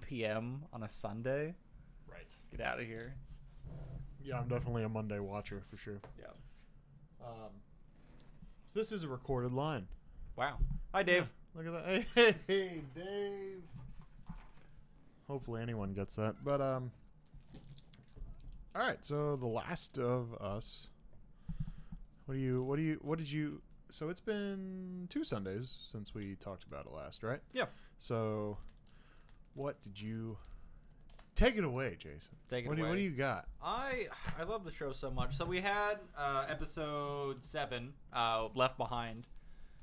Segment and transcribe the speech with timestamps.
[0.00, 0.64] p.m.
[0.72, 1.54] on a Sunday.
[2.10, 2.34] Right.
[2.50, 3.14] Get out of here.
[4.22, 6.00] Yeah, I'm definitely a Monday watcher for sure.
[6.18, 6.26] Yeah.
[7.24, 7.50] Um,
[8.66, 9.86] so this is a recorded line.
[10.36, 10.58] Wow.
[10.92, 11.28] Hi, Dave.
[11.54, 12.04] Look at that.
[12.14, 13.62] Hey, hey, Dave.
[15.28, 16.44] Hopefully anyone gets that.
[16.44, 16.90] But um
[18.74, 20.88] All right, so The Last of Us.
[22.26, 26.14] What do you what do you what did you So it's been 2 Sundays since
[26.14, 27.40] we talked about it last, right?
[27.52, 27.66] Yeah.
[27.98, 28.58] So
[29.56, 30.38] what did you
[31.36, 32.34] Take it away, Jason.
[32.48, 33.46] Take it what Do you, what do you got?
[33.62, 34.06] I
[34.38, 35.36] I love the show so much.
[35.36, 39.26] So we had uh, episode seven, uh, Left Behind,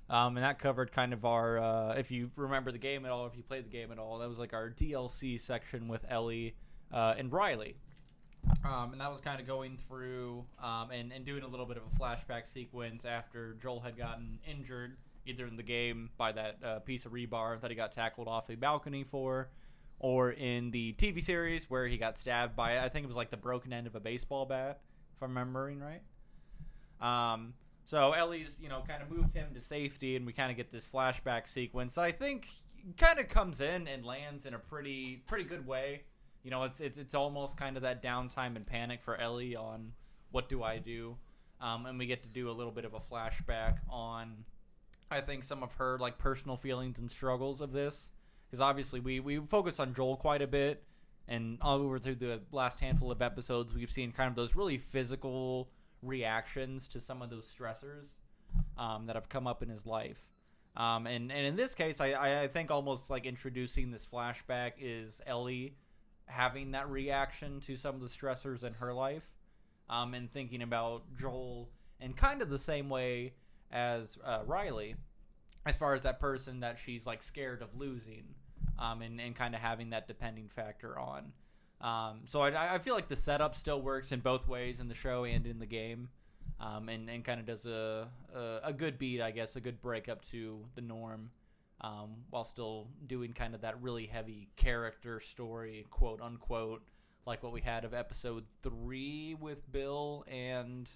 [0.09, 1.59] um, and that covered kind of our.
[1.59, 4.17] Uh, if you remember the game at all, if you played the game at all,
[4.17, 6.55] that was like our DLC section with Ellie
[6.91, 7.75] uh, and Riley,
[8.65, 11.77] um, and that was kind of going through um, and and doing a little bit
[11.77, 14.97] of a flashback sequence after Joel had gotten injured,
[15.27, 18.49] either in the game by that uh, piece of rebar that he got tackled off
[18.49, 19.49] a balcony for
[19.99, 23.29] or in the TV series where he got stabbed by I think it was like
[23.29, 24.81] the broken end of a baseball bat,
[25.15, 26.01] if I'm remembering right.
[27.01, 27.53] Um,
[27.85, 30.69] so Ellie's you know kind of moved him to safety, and we kind of get
[30.69, 32.47] this flashback sequence that I think
[32.97, 36.03] kind of comes in and lands in a pretty pretty good way.
[36.43, 39.93] You know, it's it's it's almost kind of that downtime and panic for Ellie on
[40.31, 41.17] what do I do,
[41.61, 44.45] um, and we get to do a little bit of a flashback on
[45.11, 48.09] I think some of her like personal feelings and struggles of this
[48.53, 50.83] because obviously we we focus on Joel quite a bit,
[51.27, 54.77] and all over through the last handful of episodes, we've seen kind of those really
[54.77, 55.71] physical
[56.03, 58.17] reactions to some of those stressors
[58.77, 60.29] um, that have come up in his life.
[60.77, 65.19] Um, and and in this case, I, I think almost like introducing this flashback is
[65.25, 65.73] Ellie
[66.27, 69.25] having that reaction to some of the stressors in her life,
[69.89, 73.33] um, and thinking about Joel in kind of the same way
[73.71, 74.93] as uh, Riley,
[75.65, 78.35] as far as that person that she's like scared of losing
[78.79, 81.33] um, and, and kind of having that depending factor on.
[81.81, 84.95] Um, so I, I feel like the setup still works in both ways in the
[84.95, 86.09] show and in the game,
[86.59, 89.81] um, and, and kind of does a, a a good beat, I guess, a good
[89.81, 91.31] breakup to the norm,
[91.81, 96.83] um, while still doing kind of that really heavy character story, quote unquote,
[97.25, 100.89] like what we had of episode three with Bill and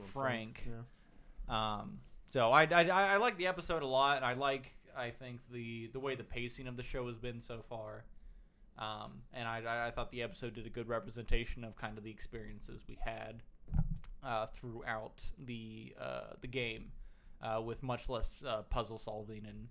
[0.00, 0.66] Frank.
[0.68, 1.78] Yeah.
[1.78, 5.40] Um, so I, I, I like the episode a lot, and I like I think
[5.50, 8.04] the the way the pacing of the show has been so far.
[8.76, 12.10] Um, and I, I thought the episode did a good representation of kind of the
[12.10, 13.42] experiences we had
[14.24, 16.92] uh, throughout the uh, the game,
[17.42, 19.68] uh, with much less uh, puzzle solving and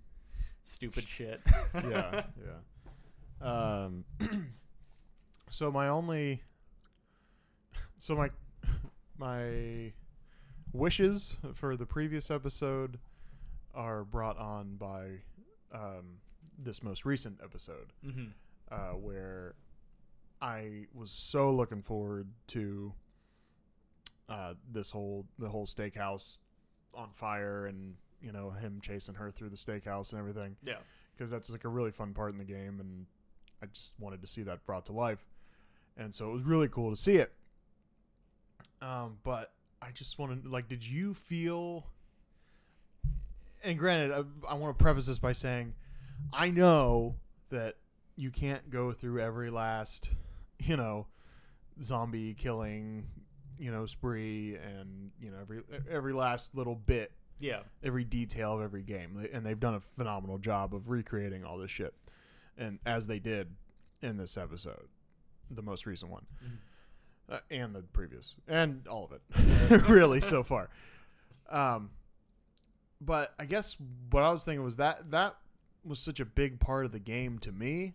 [0.64, 1.40] stupid shit.
[1.74, 2.22] yeah,
[3.42, 3.84] yeah.
[3.84, 4.04] Um,
[5.50, 6.42] so my only,
[7.98, 8.30] so my
[9.18, 9.92] my
[10.72, 12.98] wishes for the previous episode
[13.74, 15.20] are brought on by
[15.72, 16.18] um,
[16.58, 18.26] this most recent episode, hmm
[18.70, 19.54] uh, where
[20.40, 22.92] I was so looking forward to
[24.28, 26.38] uh, this whole the whole steakhouse
[26.94, 30.78] on fire and you know him chasing her through the steakhouse and everything Yeah.
[31.16, 33.06] because that's like a really fun part in the game, and
[33.62, 35.24] I just wanted to see that brought to life,
[35.96, 37.32] and so it was really cool to see it.
[38.82, 41.86] Um, but I just wanted, like, did you feel?
[43.64, 45.74] And granted, I, I want to preface this by saying,
[46.32, 47.16] I know
[47.50, 47.76] that
[48.16, 50.10] you can't go through every last,
[50.58, 51.06] you know,
[51.82, 53.06] zombie killing,
[53.58, 57.12] you know, spree, and you know every every last little bit.
[57.40, 57.60] Yeah.
[57.82, 61.70] every detail of every game, and they've done a phenomenal job of recreating all this
[61.70, 61.92] shit,
[62.56, 63.48] and as they did
[64.02, 64.86] in this episode,
[65.50, 66.26] the most recent one,
[67.28, 70.70] uh, and the previous, and all of it, really so far.
[71.50, 71.90] Um,
[73.04, 73.76] but I guess
[74.10, 75.36] what I was thinking was that that
[75.84, 77.94] was such a big part of the game to me.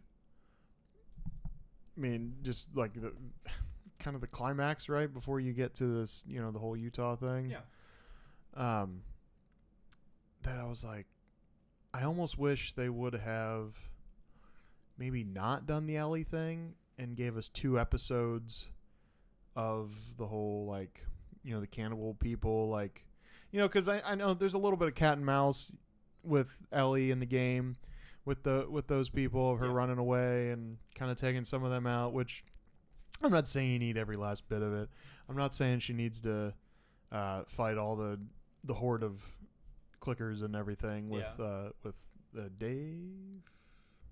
[1.97, 3.14] I mean, just like the
[4.00, 7.16] kind of the climax, right before you get to this, you know, the whole Utah
[7.16, 7.52] thing.
[7.52, 7.62] Yeah.
[8.56, 9.02] Um,
[10.44, 11.06] that I was like,
[11.94, 13.74] I almost wish they would have
[14.98, 18.68] maybe not done the alley thing and gave us two episodes
[19.56, 21.06] of the whole like,
[21.44, 23.04] you know, the cannibal people, like,
[23.51, 25.72] you know, because I, I know there's a little bit of cat and mouse
[26.24, 27.78] with Ellie in the game,
[28.25, 29.74] with the with those people of her Yeah.
[29.74, 32.13] running away and kind of taking some of them out.
[32.13, 32.44] Which
[33.24, 34.90] I'm not saying you need every last bit of it.
[35.28, 36.54] I'm not saying she needs to
[37.12, 38.19] uh, fight all the
[38.63, 39.24] the horde of
[40.01, 41.46] clickers and everything with Yeah.
[41.46, 41.96] uh, with
[42.38, 43.44] uh, Dave.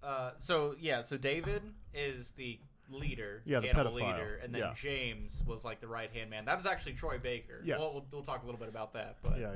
[0.03, 1.61] Uh, so yeah, so David
[1.93, 4.13] is the leader, Yeah, the animal pedophile.
[4.13, 4.73] leader, and then Yeah.
[4.75, 6.45] James was like the right hand man.
[6.45, 7.61] That was actually Troy Baker.
[7.63, 7.79] Yes.
[7.79, 9.53] we'll, we'll, we'll talk a little bit about that, but Yeah,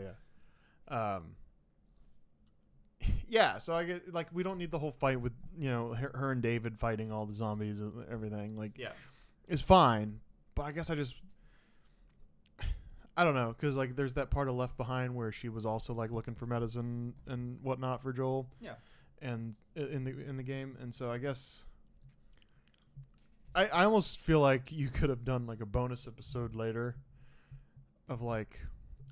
[0.90, 1.16] yeah.
[1.16, 1.36] Um,
[3.30, 3.58] yeah.
[3.58, 6.32] So I get like we don't need the whole fight with you know her, her
[6.32, 8.58] and David fighting all the zombies and everything.
[8.58, 8.92] Like Yeah.
[9.48, 10.20] it's fine,
[10.56, 11.16] but I guess I just
[13.18, 15.94] I don't know because like there's that part of Left Behind where she was also
[15.94, 18.48] like looking for medicine and whatnot for Joel.
[18.60, 18.74] Yeah.
[19.22, 21.62] And in the in the game, and so I guess
[23.56, 26.96] I I almost feel like you could have done like a bonus episode later
[28.10, 28.60] of like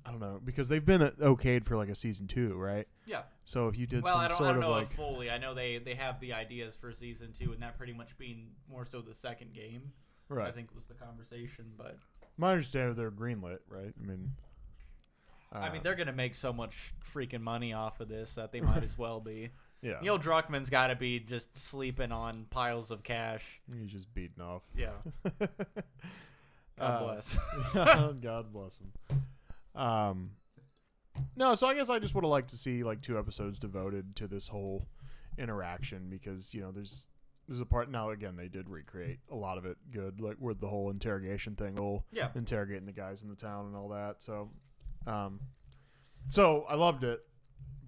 [0.04, 2.86] I don't know because they've been uh, okayed for like a season two, right?
[3.06, 3.22] Yeah.
[3.44, 4.92] So if you did Well, some I don't, sort I don't of know like if
[4.92, 5.30] fully.
[5.30, 8.48] I know they they have the ideas for season two, and that pretty much being
[8.68, 9.92] more so the second game.
[10.28, 11.98] right, I think was the conversation, but
[12.36, 13.92] my understanding they're greenlit, right?
[14.02, 14.30] I mean,
[15.52, 18.60] I uh, mean they're gonna make so much freaking money off of this that they
[18.60, 19.50] might as well be.
[19.82, 23.60] Yeah, Neil Druckmann's got to be just sleeping on piles of cash.
[23.74, 24.62] he's just beaten off.
[24.76, 24.90] Yeah.
[26.78, 27.36] God Uh, bless.
[28.20, 29.80] God bless him.
[29.80, 30.30] Um,
[31.36, 34.16] no, so I guess I just would have liked to see like two episodes devoted
[34.16, 34.86] to this whole
[35.38, 37.08] interaction because you know there's
[37.48, 40.60] there's a part now again they did recreate a lot of it good like with
[40.60, 42.28] the whole interrogation thing, whole Yeah.
[42.34, 44.22] interrogating the guys in the town and all that.
[44.22, 44.50] So,
[45.06, 45.40] um,
[46.30, 47.20] so I loved it,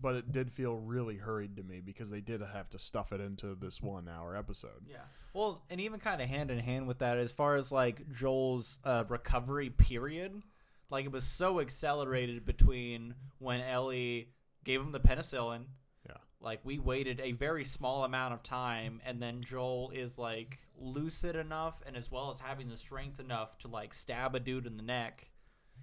[0.03, 3.21] but it did feel really hurried to me because they did have to stuff it
[3.21, 4.83] into this one hour episode.
[4.91, 5.05] Yeah.
[5.33, 8.79] Well, and even kind of hand in hand with that, as far as like Joel's
[8.85, 10.43] uh, recovery period,
[10.91, 14.29] like it was so accelerated between when Ellie
[14.65, 15.63] gave him the penicillin.
[16.07, 16.17] Yeah.
[16.41, 21.37] Like we waited a very small amount of time, and then Joel is like lucid
[21.37, 24.77] enough, and as well as having the strength enough to like stab a dude in
[24.77, 25.29] the neck.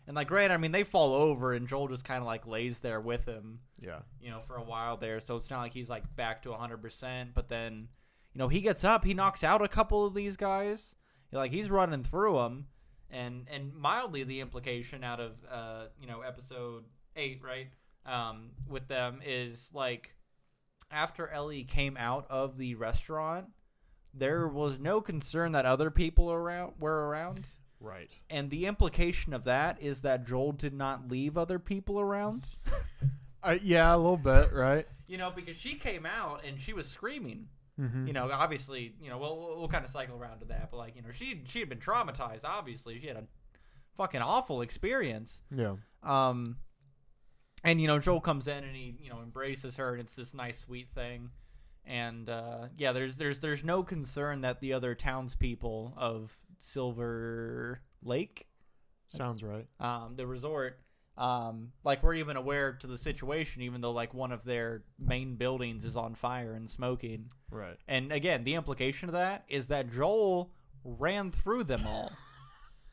[0.10, 0.50] And like, great.
[0.50, 3.60] I mean, they fall over, and Joel just kind of like lays there with him
[3.80, 5.20] Yeah, you know, for a while there.
[5.20, 7.28] So it's not like he's like back to 100%.
[7.36, 7.90] But then,
[8.34, 10.96] you know, he gets up, he knocks out a couple of these guys.
[11.32, 12.70] Like he's running through them,
[13.12, 16.86] and and mildly the implication out of uh you know episode
[17.16, 17.68] eight right
[18.08, 20.16] um with them is like
[20.90, 23.50] after Ellie came out of the restaurant,
[24.12, 27.46] there was no concern that other people around were around.
[27.80, 28.10] Right.
[28.30, 32.46] And the implication of that is that Joel did not leave other people around.
[33.44, 34.88] I, yeah, a little bit, right?
[35.08, 37.48] You know, because she came out and she was screaming.
[37.80, 38.08] Mm-hmm.
[38.08, 40.78] You know, obviously, you know, we'll we'll, we'll kind of cycle around to that, but
[40.78, 42.44] like, you know, she she had been traumatized.
[42.44, 43.24] Obviously, she had a
[43.96, 45.42] fucking awful experience.
[45.56, 45.76] yeah.
[46.04, 46.58] Um,
[47.64, 50.34] and you know, Joel comes in and he you know embraces her, and it's this
[50.34, 51.30] nice, sweet thing.
[51.90, 58.48] And uh, yeah, there's there's there's no concern that the other townspeople of Silver Lake,
[59.08, 59.66] Sounds right.
[59.80, 60.80] um, the resort,
[61.18, 65.36] um, like we're even aware to the situation, even though like one of their main
[65.36, 67.32] buildings is on fire and smoking.
[67.50, 67.78] Right.
[67.88, 70.52] And again, the implication of that is that Joel
[70.84, 72.12] ran through them all.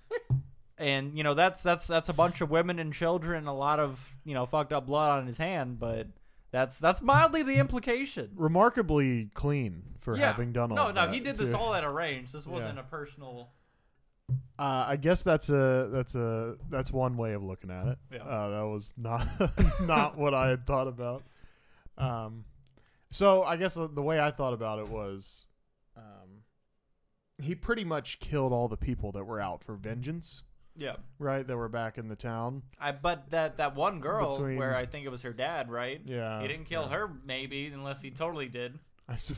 [0.78, 4.16] and you know that's that's that's a bunch of women and children, a lot of
[4.24, 6.08] you know fucked up blood on his hand, but
[6.50, 8.30] that's that's mildly the implication.
[8.34, 10.26] Remarkably clean for Yeah.
[10.26, 10.94] having done all that.
[10.94, 11.56] No, no, that, he did this too.
[11.56, 12.32] all at a range.
[12.32, 12.80] This wasn't Yeah.
[12.80, 13.50] a personal.
[14.58, 17.98] Uh, I guess that's a that's a that's one way of looking at it.
[18.12, 18.22] Yeah.
[18.24, 19.26] Uh, that was not
[19.82, 21.22] not what I had thought about.
[21.98, 22.44] Um,
[23.10, 25.46] so I guess the, the way I thought about it was,
[25.96, 26.42] um,
[27.38, 30.42] he pretty much killed all the people that were out for vengeance,
[30.78, 31.46] Yeah, right?
[31.46, 32.62] That were back in the town.
[32.80, 36.00] I but that that one girl Between- where I think it was her dad, right?
[36.04, 38.78] Yeah, he didn't kill her, maybe, unless he totally did.
[39.08, 39.32] I s-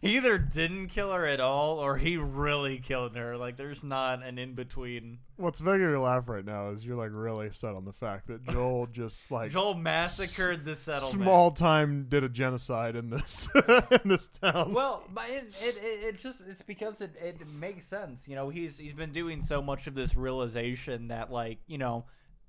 [0.00, 3.36] He either didn't kill her at all, or he really killed her.
[3.36, 5.18] Like, there's not an in between.
[5.36, 8.46] What's making me laugh right now is you're like really set on the fact that
[8.48, 11.24] Joel just like Joel massacred the settlement.
[11.24, 13.48] small time did a genocide in this
[13.90, 14.72] in this town.
[14.72, 18.24] Well, but it, it, it, it just it's because it, it makes sense.
[18.26, 22.04] You know, he's he's been doing so much of this realization that like you know,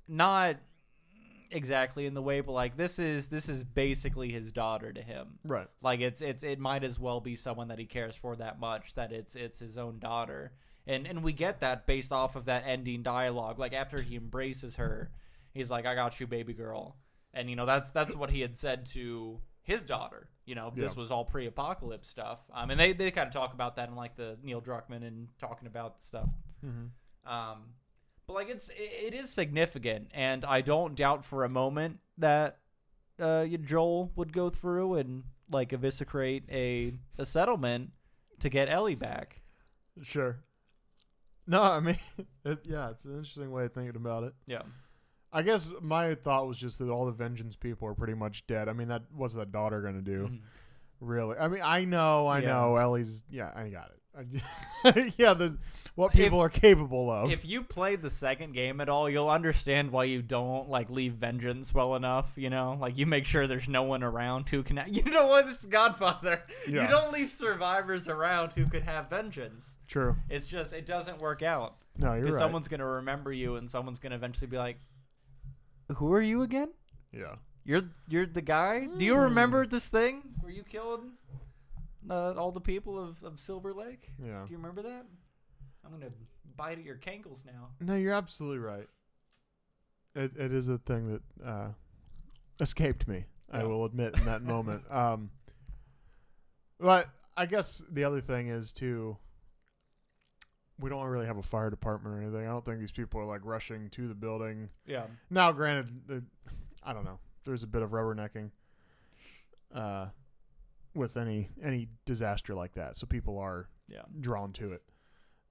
[0.07, 0.57] not
[1.51, 5.39] exactly in the way, but like this is this is basically his daughter to him.
[5.43, 5.67] right.
[5.81, 8.93] Like it's it's it might as well be someone that he cares for that much
[8.95, 10.51] that it's it's his own daughter.
[10.85, 13.59] And and we get that based off of that ending dialogue.
[13.59, 15.11] Like after he embraces her,
[15.53, 16.95] he's like, "I got you, baby girl."
[17.33, 20.29] And you know that's that's what he had said to his daughter.
[20.45, 21.01] You know, this Yeah.
[21.01, 22.39] was all pre-apocalypse stuff.
[22.53, 25.27] Um, and they they kind of talk about that in like the Neil Druckmann and
[25.39, 26.29] talking about stuff.
[26.65, 27.29] Mm-hmm.
[27.31, 27.63] Um,
[28.27, 32.59] but like it's it, is significant, and I don't doubt for a moment that
[33.19, 37.91] uh, Joel would go through and like eviscerate a a settlement
[38.41, 39.41] to get Ellie back.
[40.03, 40.39] Sure.
[41.47, 41.97] No, I mean,
[42.45, 44.33] it, yeah, it's an interesting way of thinking about it.
[44.45, 44.63] Yeah,
[45.31, 48.67] I guess my thought was just that all the vengeance people are pretty much dead.
[48.67, 50.27] I mean, that what's that daughter gonna do?
[50.27, 50.39] Mhm.
[50.99, 51.37] Really?
[51.37, 52.47] I mean, I know, I Yeah.
[52.47, 52.75] know.
[52.77, 53.23] Ellie's.
[53.29, 53.93] Yeah, I got it.
[55.17, 55.57] Yeah, the
[55.93, 57.31] what people are capable of.
[57.31, 61.13] If you played the second game at all, you'll understand why you don't like leave
[61.13, 62.33] vengeance well enough.
[62.35, 64.81] You know, like you make sure there's no one around who can.
[64.87, 65.47] You know what?
[65.47, 66.41] It's Godfather.
[66.67, 66.83] Yeah.
[66.83, 69.77] You don't leave survivors around who could have vengeance.
[69.87, 70.15] True.
[70.29, 72.41] It's just it doesn't work out No, you're because right.
[72.41, 74.79] someone's gonna remember you and someone's gonna eventually be like,
[75.95, 76.69] "Who are you again?
[77.11, 77.35] yeah.
[77.67, 78.87] You're you're the guy.
[78.97, 79.19] Do you Hmm.
[79.23, 81.01] remember this thing where you killed
[82.09, 84.09] uh, all the people of, of Silver Lake?
[84.17, 84.43] Yeah.
[84.45, 85.05] Do you remember that?
[85.85, 86.11] I'm gonna
[86.55, 88.87] bite at your cankles now." No, you're absolutely right.
[90.15, 91.67] It it is a thing that uh,
[92.61, 93.25] escaped me.
[93.51, 94.83] I will admit in that moment.
[94.89, 95.29] Um,
[96.79, 99.17] but I guess the other thing is too.
[100.79, 102.47] We don't really have a fire department or anything.
[102.47, 104.69] I don't think these people are like rushing to the building.
[104.85, 105.07] Yeah.
[105.29, 106.25] Now, granted,
[106.83, 107.17] I don't know.
[107.47, 108.51] There's a bit of rubbernecking
[109.73, 110.07] uh,
[110.93, 114.01] with any any disaster like that, so people are Yeah.
[114.19, 114.83] drawn to it.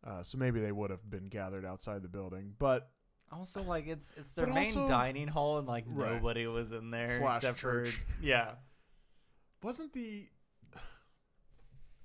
[0.04, 2.90] Uh, so maybe they would have been gathered outside the building, but
[3.32, 6.12] Also, like it's it's their main also- dining hall, and like Right.
[6.12, 7.88] nobody was in there Slash except church.
[7.90, 8.56] for yeah,
[9.62, 10.28] wasn't the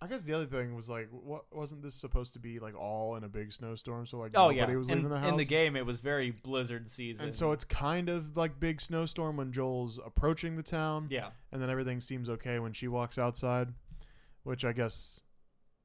[0.03, 3.17] I guess the other thing was like, what wasn't this supposed to be like all
[3.17, 4.07] in a big snowstorm?
[4.07, 4.77] So like oh nobody yeah.
[4.79, 5.29] was in, leaving the house.
[5.29, 8.81] in the game, it was very blizzard season, and so it's kind of like big
[8.81, 13.19] snowstorm when Joel's approaching the town, yeah, and then everything seems okay when she walks
[13.19, 13.73] outside,
[14.41, 15.21] which I guess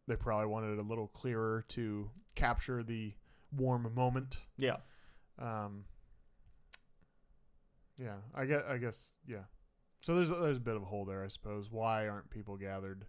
[0.09, 3.13] they probably wanted it a little clearer to capture the
[3.55, 4.41] warm moment.
[4.57, 4.77] yeah,
[5.39, 5.85] Um,
[7.99, 9.45] yeah, I guess, I guess, yeah.
[10.01, 11.71] So there's there's a bit of a hole there, I suppose.
[11.71, 13.05] Why aren't people gathered?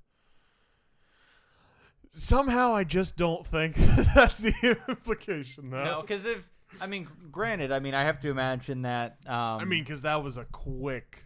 [2.09, 3.75] Somehow, I just don't think
[4.15, 5.83] that's the implication, though.
[5.83, 6.49] no, because if
[6.81, 9.17] I mean, granted, I mean, I have to imagine that.
[9.25, 11.25] Um, I mean, because that was a quick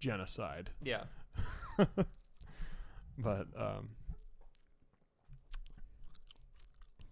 [0.00, 1.04] genocide, yeah,
[3.18, 3.90] but um,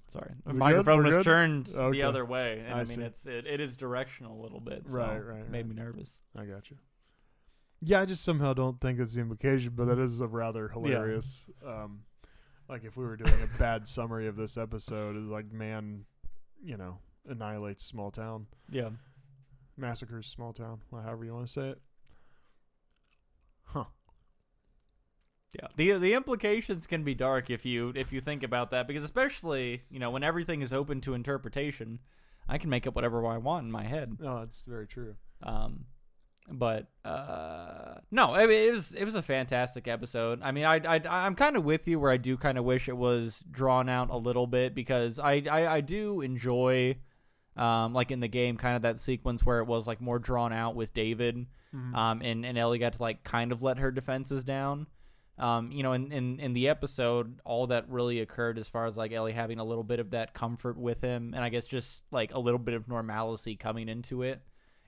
[0.09, 0.59] sorry, the good?
[0.59, 1.25] microphone We're was good?
[1.25, 1.99] turned Okay.
[1.99, 3.03] the other way, and I I, mean, see.
[3.03, 6.21] it's it, it is directional a little bit, so Right, right, it made me nervous.
[6.37, 6.77] I got you.
[7.81, 11.47] Yeah, I just somehow don't think it's the implication, but that is a rather hilarious.
[11.67, 12.01] Um,
[12.69, 16.05] like if we were doing a bad summary of this episode, is like man,
[16.63, 18.91] you know, annihilates small town, Yeah,
[19.77, 21.79] massacres small town, however you want to say it.
[23.65, 23.85] Huh.
[25.55, 29.05] Yeah, the the implications can be dark if you if you think about that because
[29.05, 32.01] especially you know when everything is open to interpretation,
[32.49, 34.17] I can make up whatever I want in my head.
[34.21, 35.15] No, that's very true.
[35.43, 35.87] Um,
[36.51, 40.41] but uh, no, I mean it was it was a fantastic episode.
[40.43, 42.89] I mean I I I'm kind of with you where I do kind of wish
[42.89, 46.99] it was drawn out a little bit because I I, I do enjoy.
[47.57, 50.53] Um, like in the game, kind of that sequence where it was like more drawn
[50.53, 51.95] out with David, Mhm.
[51.95, 54.89] um, and and Ellie got to like kind of let her defenses down.
[55.39, 58.97] Um, you know, in, in in the episode, all that really occurred as far as
[58.97, 62.03] like Ellie having a little bit of that comfort with him, and I guess just
[62.11, 64.41] like a little bit of normalcy coming into it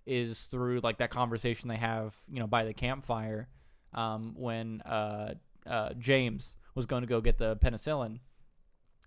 [0.07, 3.49] is through like that conversation they have, you know, by the campfire,
[3.95, 5.35] um, when uh,
[5.67, 8.21] uh, James was going to go get the penicillin,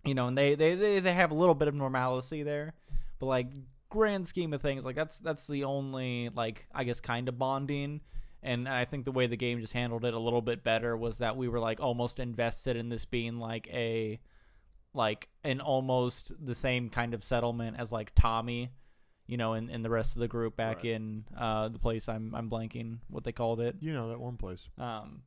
[0.03, 2.73] you know, and they, they they they have a little bit of normalcy there,
[3.19, 3.47] but like
[3.89, 8.01] grand scheme of things, like that's that's the only like I guess kind of bonding.
[8.41, 11.17] And I think the way the game just handled it a little bit better was
[11.17, 14.19] that we were like almost invested in this being like a
[14.93, 18.69] like an almost the same kind of settlement as like Tommy,
[19.29, 20.85] you know, and, and the rest of the group back Right.
[20.87, 23.75] in uh the place I'm I'm blanking what they called it.
[23.79, 24.67] You know that one place.
[24.77, 25.21] Um,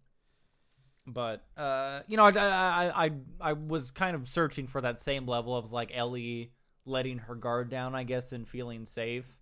[1.06, 5.26] but uh, you know, I, I I I was kind of searching for that same
[5.26, 6.52] level of like Ellie
[6.85, 9.37] letting her guard down, I guess, and feeling safe,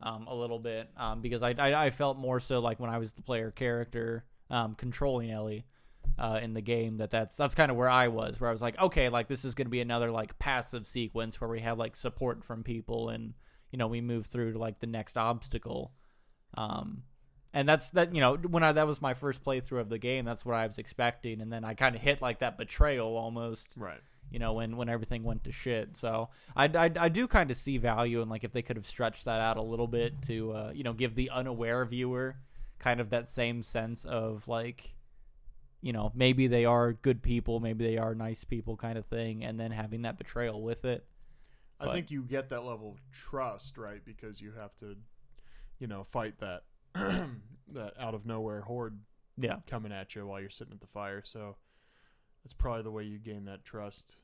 [0.00, 2.98] um, a little bit, um, because I, I I felt more so like when I
[2.98, 5.64] was the player character, um, controlling Ellie.
[6.18, 8.60] Uh, in the game, that that's that's kind of where I was, where I was
[8.60, 11.78] like, okay, like this is going to be another like passive sequence where we have
[11.78, 13.32] like support from people, and
[13.72, 15.92] you know we move through to like the next obstacle.
[16.56, 17.02] Um,
[17.54, 20.24] and that's that you know when I that was my first playthrough of the game,
[20.24, 23.72] that's what I was expecting, and then I kind of hit like that betrayal almost,
[23.76, 24.00] Right.
[24.30, 25.96] you know, when when everything went to shit.
[25.96, 28.86] So I I, I do kind of see value in like if they could have
[28.86, 32.36] stretched that out a little bit to uh, you know give the unaware viewer
[32.78, 34.94] kind of that same sense of like
[35.82, 39.44] you know maybe they are good people, maybe they are nice people kind of thing,
[39.44, 41.04] and then having that betrayal with it.
[41.82, 44.04] I But- think you get that level of trust, right?
[44.04, 44.96] Because you have to,
[45.78, 49.00] you know, fight that that out of nowhere horde
[49.36, 49.60] Yeah.
[49.66, 51.22] coming at you while you're sitting at the fire.
[51.24, 51.56] So
[52.44, 54.16] that's probably the way you gain that trust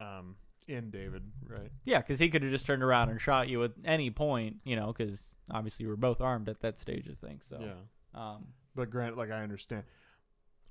[0.00, 1.70] um, in David, right?
[1.84, 4.74] Yeah, because he could have just turned around and shot you at any point, you
[4.76, 7.44] know, because obviously you were both armed at that stage of things.
[7.48, 8.20] So, Yeah.
[8.34, 9.84] um, But granted, like I understand,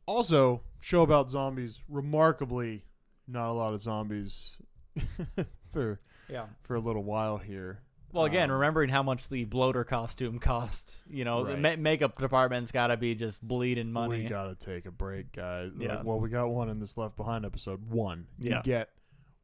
[0.06, 1.82] Also, show about zombies.
[1.88, 2.84] Remarkably,
[3.28, 4.58] not a lot of zombies
[5.74, 6.00] for
[6.30, 6.48] Yeah.
[6.62, 7.82] for a little while here.
[8.13, 11.77] Well, again, Um, remembering how much the bloater costume cost, you know, the Right.
[11.80, 14.24] ma- makeup department's got to be just bleeding money.
[14.24, 15.72] We gotta take a break, guys.
[15.74, 16.01] Like, Yeah.
[16.03, 17.89] well, we got one in this Left Behind episode.
[17.89, 18.27] One.
[18.38, 18.58] Yeah.
[18.58, 18.89] You get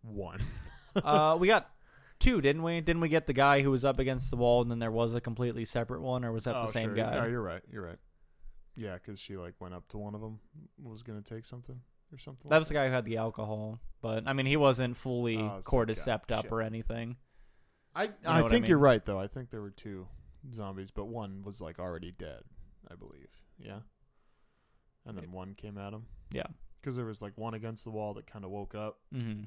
[0.03, 0.39] one.
[1.03, 1.71] uh, we got
[2.19, 2.79] two, didn't we?
[2.81, 5.15] Didn't we get the guy who was up against the wall, and then there was
[5.15, 6.95] a completely separate one, or was that oh, the same sure.
[6.95, 7.15] guy?
[7.15, 7.63] No, you're right.
[7.71, 7.99] You're right.
[8.75, 10.39] Yeah, because she like went up to one of them,
[10.81, 11.81] was gonna take something
[12.13, 12.49] or something.
[12.49, 15.37] that like was the guy who had the alcohol, but I mean, he wasn't fully
[15.37, 16.01] Oh, that guy.
[16.31, 16.51] up Shit.
[16.51, 17.17] or anything.
[17.95, 19.19] I know I what I think you're right though.
[19.19, 20.07] I think there were two
[20.53, 22.41] zombies, but one was like already dead.
[22.89, 23.29] I believe.
[23.57, 23.79] Yeah.
[25.05, 26.05] And then one came at him.
[26.31, 26.47] Yeah.
[26.79, 29.43] Because there was like one against the wall that kind of woke up hmm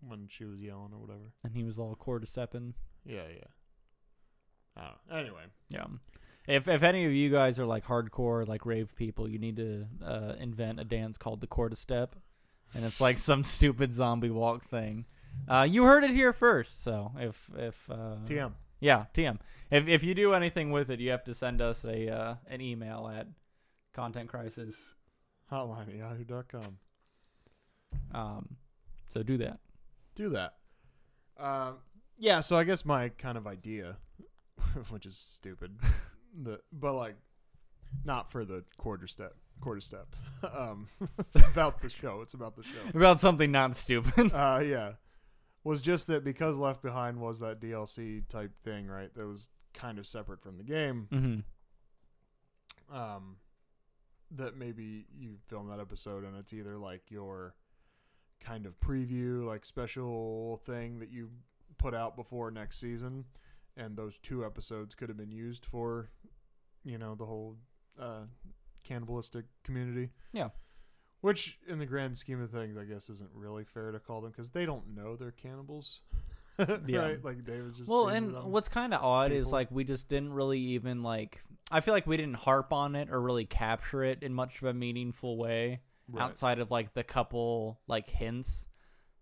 [0.00, 1.32] when she was yelling or whatever.
[1.42, 2.74] And he was all cordycepin.
[3.04, 3.44] Yeah, yeah.
[4.76, 5.16] I don't know.
[5.16, 5.86] Anyway, Yeah.
[6.46, 9.86] If if any of you guys are like hardcore like rave people, you need to
[10.04, 12.16] uh, invent a dance called the quarter step,
[12.74, 15.06] and it's like some stupid zombie walk thing.
[15.48, 18.52] Uh, you heard it here first, so if if uh, TM.
[18.80, 19.38] yeah TM
[19.70, 22.60] if if you do anything with it, you have to send us a uh, an
[22.60, 23.26] email at
[23.92, 24.94] content crisis.
[25.50, 26.78] Hotline at yahoo.com.
[28.12, 28.56] Um,
[29.08, 29.60] so do that.
[30.14, 30.54] Do that.
[31.38, 31.76] Um,
[32.18, 33.96] yeah, so I guess my kind of idea,
[34.88, 35.78] which is stupid,
[36.40, 37.16] the but like
[38.04, 40.06] not for the quarter step, quarter step.
[40.56, 40.88] um,
[41.52, 42.20] about the show.
[42.22, 42.80] It's about the show.
[42.94, 44.32] About something not stupid.
[44.32, 44.92] Uh, yeah,
[45.64, 49.14] was just that because Left Behind was that DLC type thing, right?
[49.14, 51.06] That was kind of separate from the game.
[51.10, 53.36] hmm Um,
[54.30, 57.54] that maybe you film that episode and it's either like your
[58.40, 61.30] kind of preview, like special thing that you
[61.78, 63.24] put out before next season,
[63.76, 66.10] and those two episodes could have been used for,
[66.86, 67.56] you know, the whole
[68.00, 68.22] uh,
[68.84, 70.10] cannibalistic community.
[70.32, 70.48] Yeah.
[71.20, 74.30] Which, in the grand scheme of things, I guess isn't really fair to call them
[74.30, 76.00] because they don't know they're cannibals.
[76.86, 77.00] Yeah.
[77.00, 77.22] right?
[77.22, 80.58] Like David's just well, and what's kind of odd is like we just didn't really
[80.58, 81.38] even like.
[81.70, 84.68] I feel like we didn't harp on it or really capture it in much of
[84.68, 86.22] a meaningful way Right.
[86.22, 88.68] outside of like the couple like hints.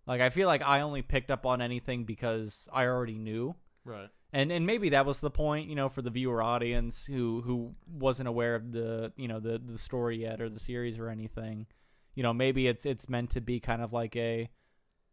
[0.07, 3.53] Like I feel like I only picked up on anything because I already knew.
[3.83, 4.07] right.
[4.33, 7.75] And and maybe that was the point, you know, for the viewer audience who who
[7.87, 11.67] wasn't aware of the, you know, the the story yet or the series or anything.
[12.15, 14.49] You know, maybe it's it's meant to be kind of like a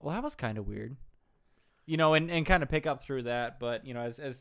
[0.01, 0.96] well, that was kind of weird.
[1.87, 4.40] You know, and and kind of pick up through that, but you know, as as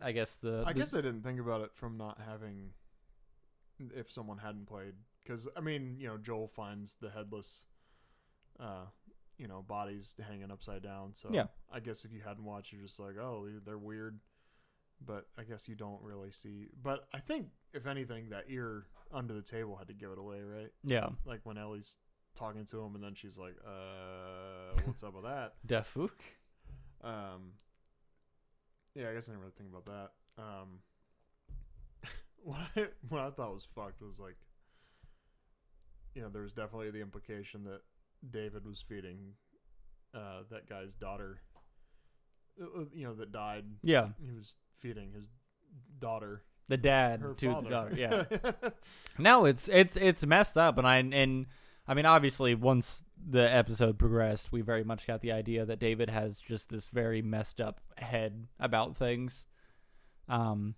[0.00, 2.70] I guess the I the- guess I didn't think about it from not having
[3.94, 7.66] if someone hadn't played because I mean you know Joel finds the headless,
[8.58, 8.86] uh,
[9.38, 11.14] you know bodies hanging upside down.
[11.14, 11.46] So Yeah.
[11.72, 14.18] I guess if you hadn't watched, you're just like, oh, they're weird.
[15.04, 16.68] But I guess you don't really see.
[16.82, 20.40] But I think if anything, that ear under the table had to give it away,
[20.42, 20.72] right?
[20.82, 21.98] yeah, Like when Ellie's
[22.34, 25.54] talking to him, and then she's like, uh, what's up with that?
[25.66, 26.10] Defuk.
[27.04, 27.52] Um,
[28.96, 30.42] yeah, I guess I didn't really think about that.
[30.42, 30.80] Um,
[32.42, 34.36] what I what I thought was fucked was like,
[36.14, 37.82] you know, there was definitely the implication that
[38.28, 39.34] David was feeding
[40.14, 41.40] uh, that guy's daughter.
[42.60, 43.64] uh, uh, You know, that died.
[43.82, 45.28] Yeah, He was feeding his
[45.98, 47.64] daughter, the dad her to father.
[47.64, 47.94] the daughter.
[47.96, 48.70] Yeah.
[49.18, 51.46] No, it's it's it's messed up, and I and
[51.88, 56.08] I mean, obviously, once the episode progressed, we very much got the idea that David
[56.10, 59.44] has just this very messed up head about things.
[60.28, 60.74] Um,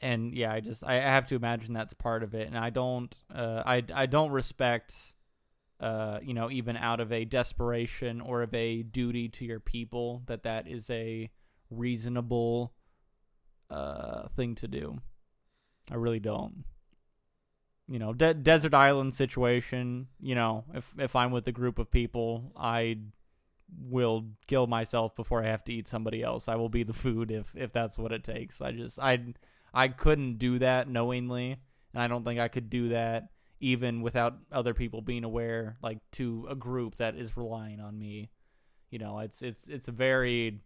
[0.00, 2.70] and yeah, I just I I have to imagine that's part of it, and I
[2.70, 4.94] don't uh I I don't respect.
[5.80, 10.22] Uh, you know, even out of a desperation or of a duty to your people,
[10.26, 11.30] that that is a
[11.70, 12.72] reasonable
[13.70, 14.98] uh thing to do.
[15.90, 16.64] I really don't
[17.90, 20.06] you know, de- desert island situation.
[20.20, 22.98] You know, if if I'm with a group of people, I
[23.82, 26.48] will kill myself before I have to eat somebody else.
[26.48, 28.60] I will be the food if if that's what it takes.
[28.60, 29.34] I just I
[29.74, 31.56] I couldn't do that knowingly,
[31.92, 35.98] and I don't think I could do that even without other people being aware, like
[36.12, 38.30] to a group that is relying on me.
[38.90, 40.60] You know, it's it's it's a very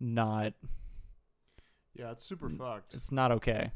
[0.00, 0.54] not
[1.94, 2.94] yeah, it's super fucked.
[2.94, 3.70] it's not okay.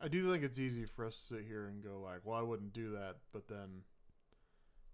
[0.00, 2.42] I do think it's easy for us to sit here and go like, well, I
[2.42, 3.80] wouldn't do that, but then,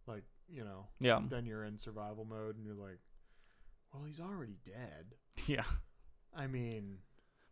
[0.06, 1.20] like, you know, Yeah.
[1.28, 3.00] then you're in survival mode and you're like,
[3.92, 5.14] well, he's already dead.
[5.48, 5.64] Yeah.
[6.36, 6.98] I mean,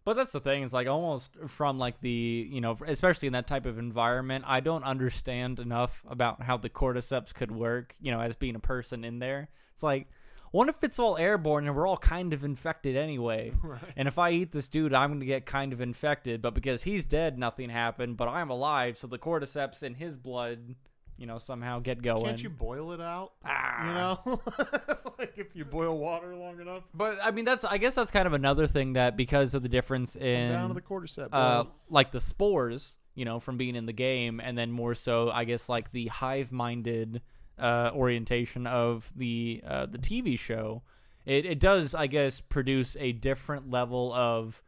[0.04, 0.62] But that's the thing.
[0.62, 4.60] It's like almost from like the you know, especially in that type of environment, I
[4.60, 7.94] don't understand enough about how the cordyceps could work.
[8.00, 10.08] You know, as being a person in there, it's like,
[10.52, 13.52] what if it's all airborne and we're all kind of infected anyway?
[13.62, 13.80] Right.
[13.96, 16.42] And if I eat this dude, I'm going to get kind of infected.
[16.42, 18.16] But because he's dead, nothing happened.
[18.16, 20.74] But I'm alive, so the cordyceps in his blood,
[21.20, 22.24] you know, somehow get going.
[22.24, 23.32] Can't you boil it out?
[23.44, 23.86] Ah.
[23.86, 24.40] You know,
[25.18, 28.26] like if you boil water long enough, But I mean, that's I guess that's kind
[28.26, 31.28] of another thing that because of the difference in down to the cordyceps.
[31.30, 35.30] uh, like the spores, you know, from being in the game, and then more so,
[35.30, 37.20] I guess, like the hive-minded
[37.58, 40.82] uh, orientation of the uh, the TV show.
[41.26, 44.62] It it does, I guess, produce a different level of,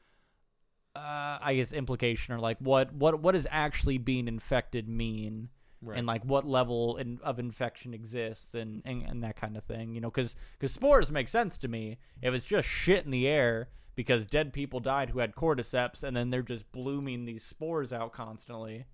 [0.94, 5.48] uh, I guess, implication or like what what what does actually being infected mean.
[5.84, 5.98] Right.
[5.98, 9.94] And like what level in, of infection exists, and, and, and that kind of thing,
[9.94, 11.98] you know, because because spores make sense to me.
[12.22, 16.16] If it's just shit in the air, because dead people died who had cordyceps and
[16.16, 18.86] then they're just blooming these spores out constantly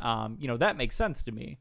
[0.00, 1.58] um, you know that makes sense to me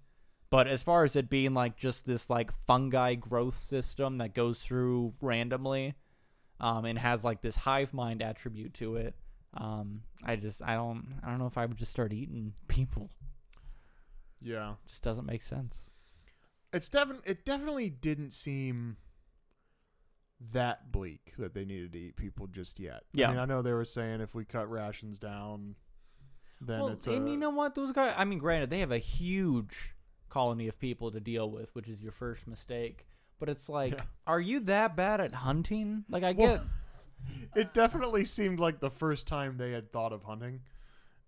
[0.49, 4.61] but as far as it being like just this like fungi growth system that goes
[4.61, 5.93] through randomly
[6.59, 9.15] um, and has like this hive mind attribute to it
[9.55, 13.09] um, i just i don't i don't know if i would just start eating people
[14.43, 15.89] yeah, just doesn't make sense
[16.73, 18.97] it's definitely it definitely didn't seem
[20.51, 23.03] that bleak that they needed to eat people just yet.
[23.13, 23.27] Yeah.
[23.27, 25.75] I mean, I know they were saying if we cut rations down,
[26.60, 27.75] then well, it's and a, you know what?
[27.75, 28.13] Those guys.
[28.17, 29.93] I mean, granted, they have a huge
[30.29, 33.06] colony of people to deal with, which is your first mistake.
[33.39, 34.03] But it's like, Yeah.
[34.25, 36.06] are you that bad at hunting?
[36.10, 36.65] Like, I Well, get.
[37.56, 40.62] it definitely seemed like the first time they had thought of hunting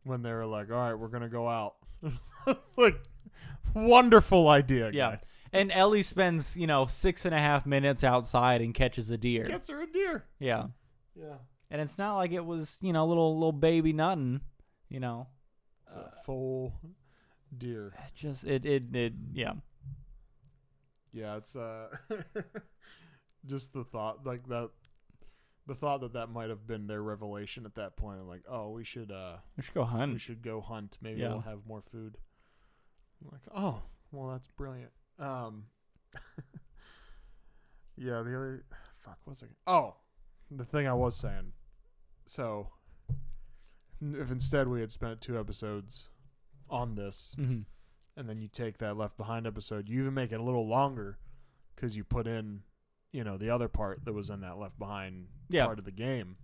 [0.06, 1.76] when they were like, "All right, we're gonna go out."
[2.48, 2.96] it's like
[3.74, 5.12] wonderful idea, Yeah.
[5.12, 5.38] guys.
[5.52, 9.44] And Ellie spends, you know, six and a half minutes outside and catches a deer.
[9.46, 10.26] Gets her a deer.
[10.40, 10.68] yeah.
[11.18, 11.36] Yeah,
[11.72, 14.42] And it's not like it was, you know, little little baby nothing.
[14.90, 15.28] You know,
[15.88, 16.74] it's a full
[17.58, 17.94] deer.
[18.06, 19.54] it just it it it yeah.
[21.14, 21.88] Yeah, it's uh,
[23.46, 24.70] just the thought like that.
[25.68, 28.84] The thought that that might have been their revelation at that point, like, oh, we
[28.84, 30.14] should uh, We should go hunt.
[30.14, 30.98] we should go hunt.
[31.02, 31.30] Maybe Yeah.
[31.30, 32.18] we'll have more food.
[33.24, 34.92] I'm like, oh, well, that's brilliant.
[35.18, 35.66] Um,
[37.98, 38.66] yeah, the other
[39.00, 39.50] fuck, what's it?
[39.66, 39.96] Oh,
[40.52, 41.54] the thing I was saying.
[42.26, 42.70] So,
[44.02, 46.10] if instead we had spent two episodes
[46.70, 47.62] on this, hmm
[48.18, 51.18] and then you take that Left Behind episode, you even make it a little longer
[51.76, 52.62] because you put in,
[53.16, 55.66] you know, the other part that was in that Left Behind Yeah.
[55.66, 56.36] part of the game,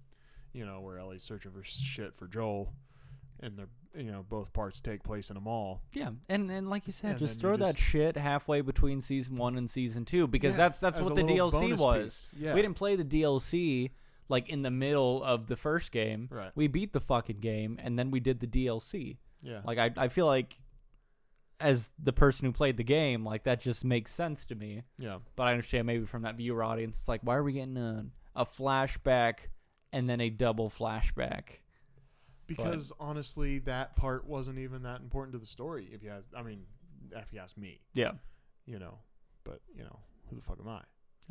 [0.53, 2.73] you know, where Ellie's searching for shit for Joel,
[3.39, 5.81] and they're you know both parts take place in a mall.
[5.93, 9.35] Yeah, and and like you said, And just throw that just- shit halfway between season
[9.35, 12.33] one and season two because Yeah, that's that's what the DLC was.
[12.37, 13.91] Yeah, We didn't play the DLC
[14.29, 16.29] like in the middle of the first game.
[16.31, 16.51] right.
[16.55, 19.17] We beat the fucking game and then we did the DLC.
[19.41, 20.57] Yeah, Like I I feel like
[21.61, 24.83] as the person who played the game, like that just makes sense to me.
[24.97, 27.77] yeah, But I understand maybe from that viewer audience, it's like why are we getting
[27.77, 29.35] a a flashback
[29.93, 31.43] and then a double flashback?
[32.47, 35.89] because honestly, that part wasn't even that important to the story.
[35.93, 36.63] If you ask, I mean,
[37.15, 38.11] if you ask me, Yeah,
[38.65, 38.99] you know,
[39.45, 40.81] but you know, who the fuck am I?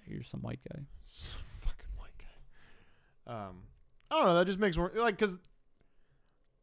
[0.07, 0.81] you're some white guy.
[1.05, 3.33] S- fucking white guy.
[3.49, 3.65] Um,
[4.11, 4.35] I don't know.
[4.37, 5.37] That just makes more like because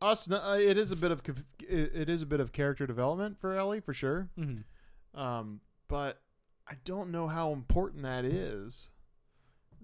[0.02, 0.30] us.
[0.30, 1.22] uh, It is a bit of
[1.60, 4.30] it is a bit of character development for Ellie for sure.
[4.38, 5.20] Mm-hmm.
[5.20, 6.22] Um, but
[6.68, 8.90] I don't know how important that is.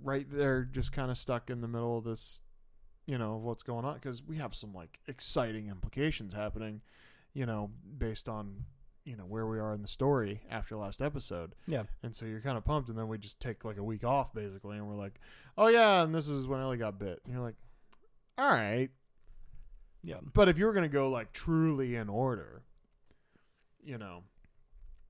[0.01, 2.41] Right there, just kind of stuck in the middle of this,
[3.05, 6.81] you know, of what's going on because we have some like exciting implications happening,
[7.33, 8.65] you know, based on
[9.05, 11.53] you know where we are in the story after last episode.
[11.67, 11.83] Yeah.
[12.01, 14.33] And so you're kind of pumped, and then we just take like a week off
[14.33, 15.19] basically, and we're like,
[15.57, 17.21] oh yeah, and this is when Ellie got bit.
[17.23, 17.55] And you're like,
[18.37, 18.89] all right.
[20.03, 20.17] Yeah.
[20.33, 22.63] But if you were gonna go like truly in order,
[23.83, 24.23] you know,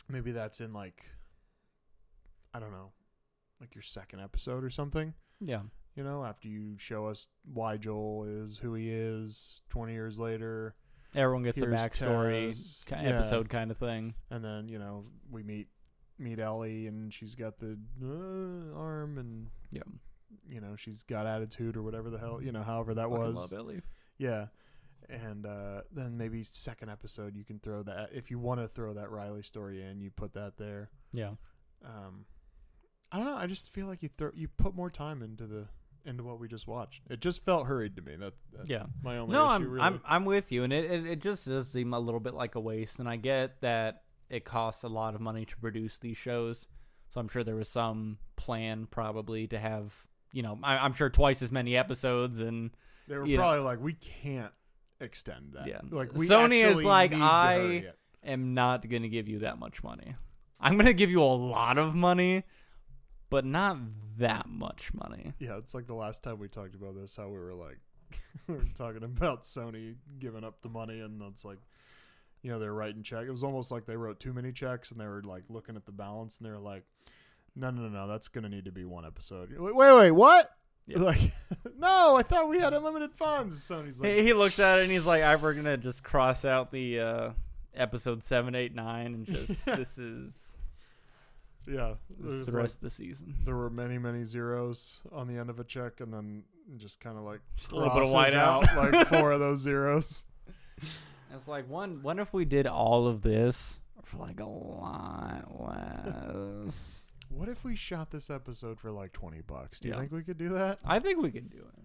[0.09, 1.05] maybe that's in like,
[2.53, 2.91] I don't know,
[3.59, 5.13] like your second episode or something.
[5.39, 5.61] Yeah.
[5.95, 10.75] You know, after you show us why Joel is who he is twenty years later,
[11.15, 12.53] Everyone gets a backstory
[12.85, 13.09] ki- Yeah.
[13.19, 14.15] episode kind of thing.
[14.31, 15.67] and then you know we meet
[16.19, 19.81] meet Ellie, and she's got the uh, arm, and Yeah.
[20.47, 23.35] you know she's got attitude or whatever the hell you know, however that Fucking was.
[23.35, 23.81] love Ellie.
[24.17, 24.47] Yeah.
[25.09, 28.93] And uh, then maybe second episode you can throw that if you want to throw
[28.93, 30.89] that Riley story in, you put that there.
[31.11, 31.31] Yeah.
[31.85, 32.25] Um,
[33.11, 33.35] I don't know.
[33.35, 35.67] I just feel like you throw you put more time into the
[36.05, 37.01] into what we just watched.
[37.09, 38.15] It just felt hurried to me.
[38.17, 38.85] That, that's Yeah.
[39.03, 39.53] my only No, issue.
[39.53, 39.85] I'm really.
[39.85, 42.55] I'm I'm with you, and it, it it just does seem a little bit like
[42.55, 42.99] a waste.
[42.99, 46.67] And I get that it costs a lot of money to produce these shows,
[47.09, 49.93] so I'm sure there was some plan probably to have
[50.31, 52.71] you know I, I'm sure twice as many episodes and
[53.07, 53.43] they were you know.
[53.43, 54.51] probably like, we can't
[55.03, 55.67] extend that.
[55.67, 55.81] Yeah.
[55.89, 57.85] Like we Sony is like, I-
[58.23, 60.15] am not gonna give you that much money.
[60.59, 62.43] I'm gonna give you a lot of money,
[63.29, 63.77] but not
[64.17, 65.33] that much money.
[65.39, 67.79] Yeah, it's like the last time we talked about this, how we were like,
[68.47, 71.59] we were talking about Sony giving up the money, and it's like,
[72.41, 73.25] you know, they're writing check.
[73.27, 75.85] It was almost like they wrote too many checks, and they were like looking at
[75.85, 76.83] the balance, and they were like,
[77.55, 79.49] no, no, no, no, that's gonna need to be one episode.
[79.57, 80.49] Wait, wait, wait what?
[80.87, 80.99] Yeah.
[80.99, 81.31] Like,
[81.77, 83.59] no, I thought we had unlimited funds.
[83.59, 86.43] Sony's like, He, he looks at it and he's like, "I we're gonna just cross
[86.45, 87.29] out the uh,
[87.75, 90.59] episode seven, eight, nine, and just this is
[91.65, 95.27] yeah, this is the like- rest of the season." there were many, many zeros on
[95.27, 96.43] the end of a check, and then
[96.77, 98.67] just kind of like Just a little bit of crosses whiteout.
[98.77, 100.25] out like four of those zeros.
[101.33, 102.01] It's like one.
[102.03, 105.45] What if we did all of this for like a lot
[106.65, 107.07] less?
[107.35, 109.79] What if we shot this episode for like twenty bucks?
[109.79, 109.99] Do you Yeah.
[110.01, 110.79] think we could do that?
[110.85, 111.83] I think we could do it.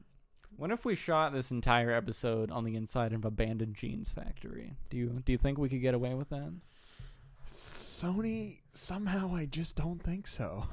[0.56, 4.76] What if we shot this entire episode on the inside of abandoned jeans factory?
[4.90, 6.52] Do you do you think we could get away with that?
[7.48, 10.66] Sony somehow I just don't think so.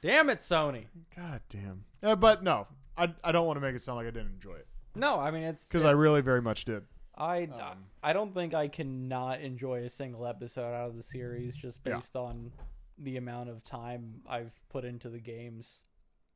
[0.00, 0.86] Damn it, Sony!
[1.16, 1.84] God damn.
[2.02, 4.54] Uh, but no, I I don't want to make it sound like I didn't enjoy
[4.54, 6.84] it No, I mean it's because I it's- really very much did.
[7.16, 11.56] I Um, I don't think I cannot enjoy a single episode out of the series
[11.56, 11.94] just Yeah.
[11.96, 12.52] based on
[12.98, 15.80] the amount of time I've put into the games.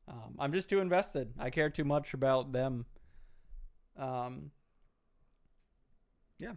[0.08, 1.32] Um, I'm just too invested.
[1.38, 2.86] I care too much about them.
[3.96, 4.50] Um,
[6.38, 6.50] yeah.
[6.50, 6.56] You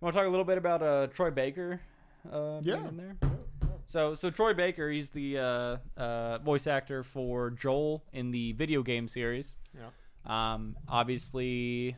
[0.00, 1.80] want to talk a little bit about uh, Troy Baker?
[2.30, 2.88] Uh, being Yeah.
[2.88, 3.16] In there.
[3.88, 8.82] So so Troy Baker, he's the uh, uh, voice actor for Joel in the video
[8.82, 9.56] game series.
[9.76, 9.90] Yeah.
[10.24, 11.96] Um, obviously,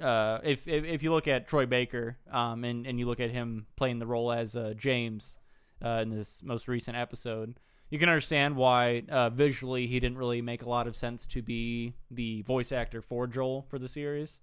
[0.00, 3.30] uh, if, if if you look at Troy Baker, um, and and you look at
[3.30, 5.38] him playing the role as uh, James,
[5.84, 10.42] uh, in this most recent episode, you can understand why uh, visually he didn't really
[10.42, 14.40] make a lot of sense to be the voice actor for Joel for the series.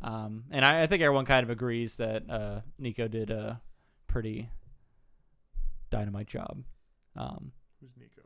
[0.00, 3.60] Um, and I, I think everyone kind of agrees that uh, Nico did a
[4.08, 4.48] pretty
[5.90, 6.64] dynamite job.
[7.16, 8.22] Um, Who's Nico?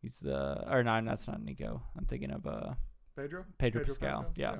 [0.00, 1.82] he's the or no, that's not Nico.
[1.96, 2.74] I'm thinking of uh,
[3.14, 3.44] Pedro.
[3.58, 4.26] Pedro, Pascal.
[4.34, 4.56] Yeah.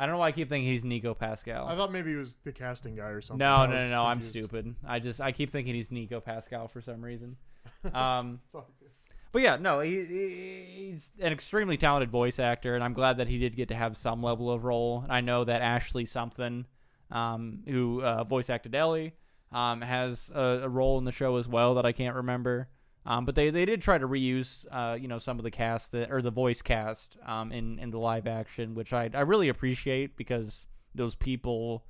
[0.00, 1.68] I don't know why I keep thinking he's Nico Pascal.
[1.68, 3.38] I thought maybe he was the casting guy or something.
[3.46, 4.02] no, I no, no, no.
[4.02, 4.36] I'm confused.
[4.48, 4.74] stupid.
[4.86, 7.36] I just I keep thinking he's Nico Pascal for some reason.
[7.94, 8.90] Um, It's all good.
[9.32, 13.28] but yeah, no, he, he- he's an extremely talented voice actor, and I'm glad that
[13.28, 15.00] he did get to have some level of role.
[15.02, 16.66] And I know that Ashley something,
[17.10, 19.12] um, who uh, voice acted Ellie,
[19.52, 22.68] um, has a, a role in the show as well that I can't remember.
[23.06, 25.92] Um, but they, they did try to reuse, uh, you know, some of the cast
[25.92, 29.48] that or the voice cast um, in in the live action, which I I really
[29.48, 31.84] appreciate because those people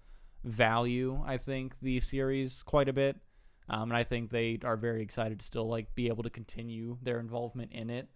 [0.45, 3.17] value I think the series quite a bit.
[3.69, 6.99] Um, and I think they are very excited to still like be able to continue
[7.03, 8.09] their involvement in it,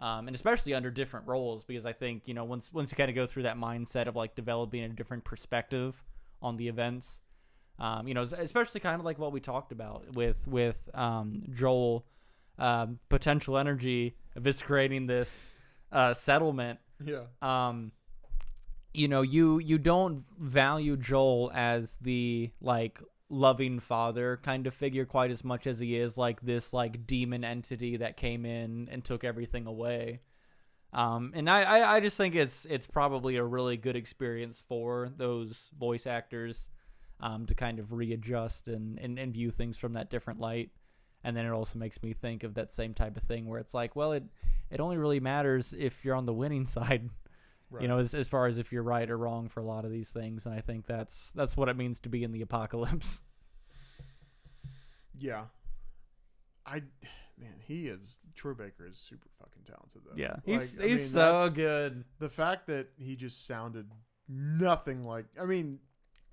[0.00, 3.08] um, and especially under different roles because I think you know once once you kind
[3.08, 6.04] of go through that mindset of like developing a different perspective
[6.42, 7.20] on the events,
[7.78, 12.04] um, you know, especially kind of like what we talked about with with um, Joel,
[12.58, 15.48] um, potential energy eviscerating this
[15.92, 16.78] uh, settlement.
[17.04, 17.24] Yeah.
[17.42, 17.92] um
[18.94, 25.04] you know you you don't value Joel as the like loving father kind of figure
[25.04, 29.04] quite as much as he is like this like demon entity that came in and
[29.04, 30.20] took everything away.
[30.94, 35.10] Um and I, I i just think it's it's probably a really good experience for
[35.18, 36.68] those voice actors
[37.20, 40.70] um to kind of readjust and and, and view things from that different light
[41.24, 43.74] and then it also makes me think of that same type of thing where it's
[43.74, 44.24] like well it
[44.70, 47.08] it only really matters if you're on the winning side
[47.68, 47.82] Right.
[47.82, 49.90] you know as, as far as if you're right or wrong for a lot of
[49.90, 53.22] these things and i think that's that's what it means to be in the apocalypse
[55.18, 55.44] Yeah.
[56.66, 56.82] I
[57.38, 60.12] man, he is Troy Baker is super fucking talented though.
[60.16, 63.90] yeah Like, he's, I he's mean, so good The fact that he just sounded
[64.28, 65.78] nothing like I mean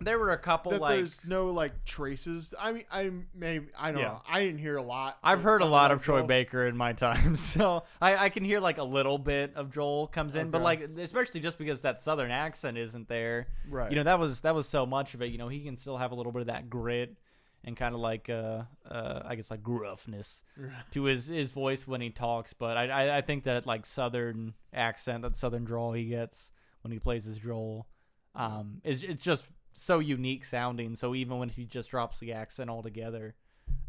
[0.04, 2.54] there were a couple that like there's no like traces.
[2.60, 4.08] I mean I maybe I don't Yeah.
[4.08, 4.22] know.
[4.28, 5.18] I didn't hear a lot.
[5.24, 6.28] I've heard a lot of Troy Joel.
[6.28, 10.08] Baker in my time, so I, I can hear like a little bit of Joel
[10.08, 13.48] comes in, but like especially just because that southern accent isn't there.
[13.70, 13.90] Right.
[13.92, 15.32] You know that was that was so much of it.
[15.32, 17.18] You know he can still have a little bit of that grit
[17.66, 20.44] and kind of like uh uh I guess like gruffness
[20.92, 22.54] to his his voice when he talks.
[22.54, 26.92] But I I, I think that like southern accent, that southern drawl he gets when
[26.92, 27.88] he plays his Joel,
[28.36, 29.46] um, is it's just
[29.82, 30.96] so unique sounding.
[30.96, 33.36] So even when he just drops the accent altogether,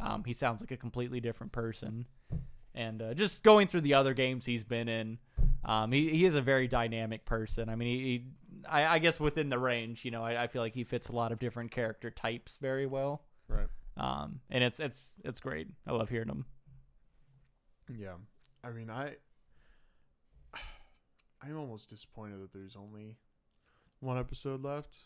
[0.01, 2.07] um, he sounds like a completely different person.
[2.75, 5.19] And uh, just going through the other games he's been in,
[5.65, 7.69] um, he he is a very dynamic person.
[7.69, 8.25] I mean, he, he
[8.69, 11.13] I, I guess within the range, you know, I, I feel like he fits a
[11.13, 13.23] lot of different character types very well.
[13.49, 13.69] Right.
[13.97, 15.69] Um, and it's it's it's great.
[15.87, 16.45] I love hearing him.
[17.97, 18.15] Yeah.
[18.63, 19.15] I mean, I
[21.43, 23.19] I'm almost disappointed that there's only
[24.01, 24.97] one episode left.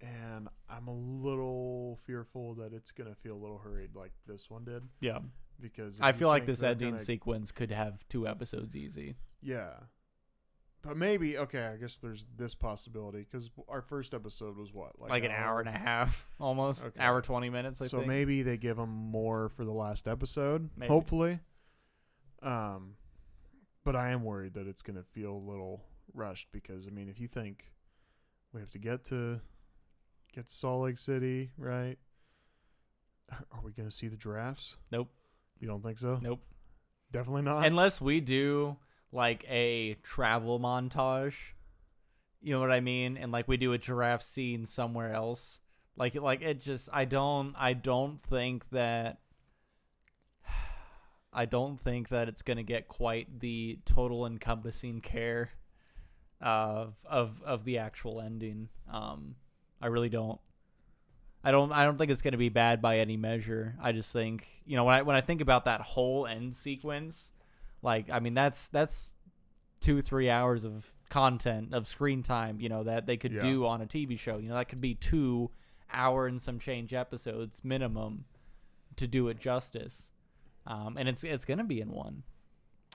[0.00, 4.48] And I'm a little fearful that it's going to feel a little hurried like this
[4.48, 5.18] one did Yeah,
[5.60, 9.16] because I feel like this ending gonna- sequence could have two episodes easy.
[9.42, 9.72] Yeah.
[10.82, 11.66] But maybe okay.
[11.66, 15.68] I guess there's this possibility because our first episode was what Like, an hour and
[15.68, 16.98] a half, almost Okay.
[16.98, 17.82] hour twenty minutes.
[17.82, 18.08] I so think.
[18.08, 20.70] maybe they give them more for the last episode.
[20.78, 20.88] Maybe.
[20.88, 21.40] Hopefully.
[22.42, 22.94] Um,
[23.84, 25.84] but I am worried that it's going to feel a little
[26.14, 27.66] rushed because I mean, if you think
[28.54, 29.40] we have to get to
[30.34, 31.98] get to Salt Lake City, right?
[33.30, 34.76] Are we going to see the giraffes?
[34.90, 35.08] Nope.
[35.58, 36.18] You don't think so?
[36.20, 36.40] Nope.
[37.12, 37.66] Definitely not.
[37.66, 38.76] Unless we do
[39.12, 41.34] like a travel montage.
[42.40, 43.16] You know what I mean?
[43.16, 45.58] And like we do a giraffe scene somewhere else.
[45.96, 49.18] Like like it just I don't I don't think that
[51.32, 55.50] I don't think that it's going to get quite the total encompassing care
[56.40, 58.68] of of of the actual ending.
[58.90, 59.34] Um
[59.80, 60.40] I really don't.
[61.42, 63.74] I don't I don't think it's going to be bad by any measure.
[63.80, 67.32] I just think, you know, when I when I think about that whole end sequence,
[67.82, 69.14] like I mean that's that's
[69.80, 73.40] 2 3 hours of content of screen time, you know, that they could Yeah.
[73.40, 74.36] do on a TV show.
[74.36, 75.50] You know, that could be 2
[75.92, 78.26] hour and some change episodes minimum
[78.96, 80.10] to do it justice.
[80.66, 82.22] Um and it's it's going to be in one.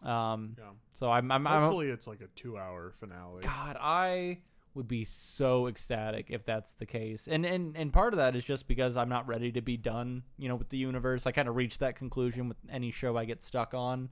[0.04, 0.66] Um yeah.
[0.94, 3.42] so I'm I'm, I'm Hopefully, it's like a two-hour finale.
[3.42, 4.38] God, I
[4.76, 7.28] would be so ecstatic if that's the case.
[7.30, 10.24] And and and part of that is just because I'm not ready to be done,
[10.38, 11.26] you know, with the universe.
[11.26, 14.10] I kind of reach that conclusion with any show I get stuck on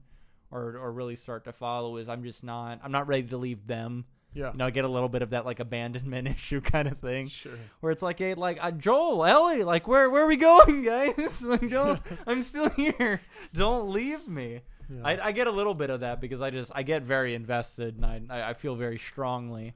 [0.50, 3.66] or or really start to follow is I'm just not I'm not ready to leave
[3.66, 4.06] them.
[4.32, 4.50] Yeah.
[4.50, 7.28] You know, I get a little bit of that like abandonment issue kind of thing
[7.28, 7.52] Sure.
[7.80, 11.40] where it's like, hey, like uh, Joel, Ellie, like where where are we going, guys?
[11.44, 13.20] like, don't, I'm still here.
[13.52, 14.62] Don't leave me.
[14.90, 15.00] Yeah.
[15.02, 17.96] I, I get a little bit of that because I just I get very invested
[17.96, 19.74] and I I, I feel very strongly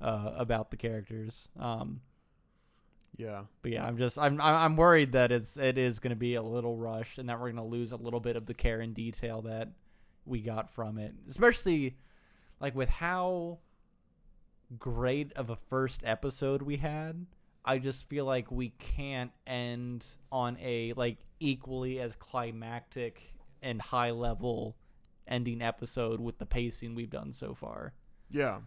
[0.00, 1.48] uh, about the characters.
[1.58, 2.00] Um,
[3.16, 3.42] yeah.
[3.62, 6.34] but yeah, I'm just I'm I'm I'm worried that it's it is going to be
[6.34, 8.80] a little rushed and that we're going to lose a little bit of the care
[8.80, 9.68] and detail that
[10.24, 11.96] we got from it, especially
[12.60, 13.58] like with how
[14.78, 17.26] great of a first episode we had.
[17.62, 23.20] I just feel like we can't end on a like equally as climactic
[23.62, 24.76] and high level
[25.28, 27.92] ending episode with the pacing we've done so far.
[28.30, 28.60] Yeah.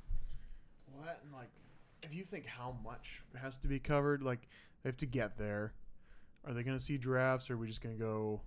[1.05, 1.49] That and like,
[2.01, 4.47] if you think how much has to be covered, like
[4.83, 5.73] they have to get there.
[6.45, 8.41] Are they going to see giraffes, or are we just going to go?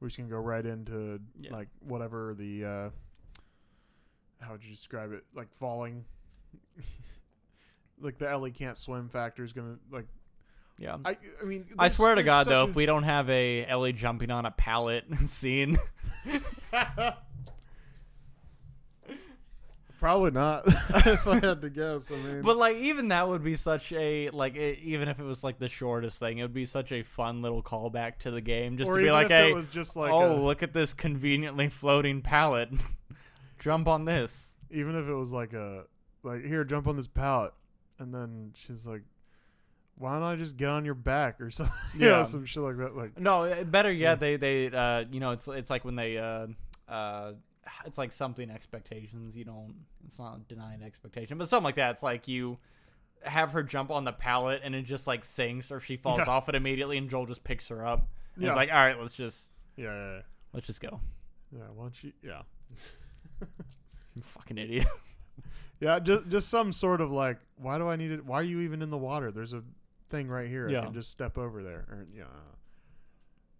[0.00, 1.52] We're just going to go right into Yeah.
[1.52, 2.64] like whatever the.
[2.64, 2.90] uh
[4.40, 5.24] How would you describe it?
[5.34, 6.04] Like falling.
[8.00, 10.06] like the Ellie can't swim factor is going to like.
[10.78, 10.98] Yeah.
[11.04, 11.66] I I mean.
[11.76, 14.52] I swear to God, though, a- if we don't have a Ellie jumping on a
[14.52, 15.76] pallet scene,
[19.98, 20.62] Probably not.
[20.66, 22.42] if I had to guess, I mean.
[22.42, 25.58] but like even that would be such a like it, even if it was like
[25.58, 28.88] the shortest thing, it would be such a fun little callback to the game, just
[28.88, 32.22] or to be like, hey, was just like oh a- look at this conveniently floating
[32.22, 32.70] pallet,
[33.58, 34.52] jump on this.
[34.70, 35.82] even if it was like a
[36.22, 37.52] like here jump on this pallet
[37.98, 39.02] and then she's like
[39.96, 42.22] why don't i just get on your back or something yeah Yeah.
[42.24, 44.14] some shit like that like No, uh, better Yeah.
[44.16, 46.46] they they uh you know it's it's like when they uh
[46.88, 47.32] uh
[47.86, 49.36] it's like something expectations.
[49.36, 49.74] You don't.
[50.06, 51.90] It's not denying expectation, but something like that.
[51.92, 52.58] It's like you
[53.22, 56.32] have her jump on the pallet and it just like sinks, or she falls Yeah.
[56.32, 58.08] off it immediately, and Joel just picks her up.
[58.34, 58.50] And Yeah.
[58.50, 60.20] It's like all right, let's just yeah yeah yeah,
[60.52, 61.00] let's just go.
[61.52, 62.42] yeah why don't you yeah
[64.14, 64.86] You fucking idiot.
[65.80, 68.58] yeah just just some sort of like why do i need it why are you
[68.62, 69.62] even in the water there's a
[70.10, 70.84] thing right here i Yeah.
[70.86, 72.24] can just step over there or yeah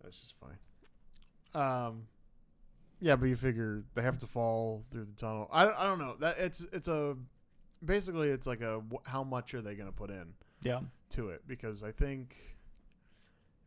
[0.03, 0.59] that's just fine
[1.55, 2.09] um
[3.01, 6.17] yeah but you figure they have to fall through the tunnel i, I don't know
[6.21, 7.17] that it's it's a
[7.85, 10.81] basically it's like a how much are they going to put in yeah.
[11.11, 12.37] to it because I think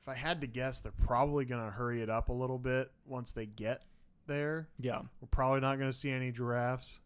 [0.01, 2.91] if I had to guess, they're probably going to hurry it up a little bit
[3.05, 3.83] once they get
[4.27, 4.67] there.
[4.79, 5.01] Yeah.
[5.19, 6.99] We're probably not going to see any giraffes.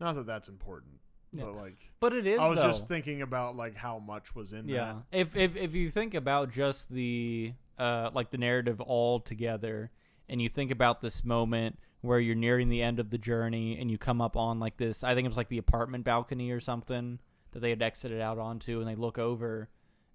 [0.00, 1.00] Not that that's important,
[1.32, 1.44] Yeah.
[1.44, 2.38] but like But it is.
[2.38, 2.68] I was though.
[2.68, 6.52] just thinking about like how much was in yeah if, if if you think about
[6.52, 9.90] just the uh like the narrative all together
[10.28, 13.90] and you think about this moment where you're nearing the end of the journey and
[13.90, 16.60] you come up on like this i think it was like the apartment balcony or
[16.60, 17.18] something
[17.52, 19.68] that they had exited out onto and they look over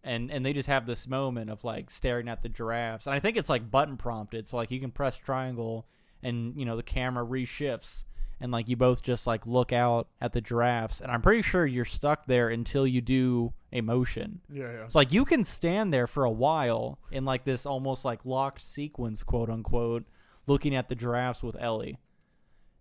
[0.03, 3.07] and and they just have this moment of like staring at the giraffes.
[3.07, 4.47] And i think it's like button prompted.
[4.47, 5.87] So like you can press triangle
[6.21, 8.03] and you know the camera reshifts
[8.43, 11.65] and like you both just like look out at the giraffes and i'm pretty sure
[11.65, 14.39] you're stuck there until you do a motion.
[14.49, 14.83] Yeah, yeah.
[14.85, 18.61] it's like you can stand there for a while in like this almost like locked
[18.61, 20.05] sequence, quote unquote,
[20.47, 21.97] looking at the giraffes with Ellie.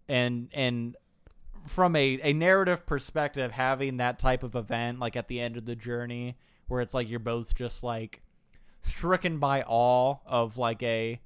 [0.09, 0.97] And and
[1.66, 5.64] from a, a narrative perspective, having that type of event like at the end of
[5.64, 6.37] the journey
[6.68, 8.22] where it's like you're both just like
[8.82, 11.20] stricken by awe of like a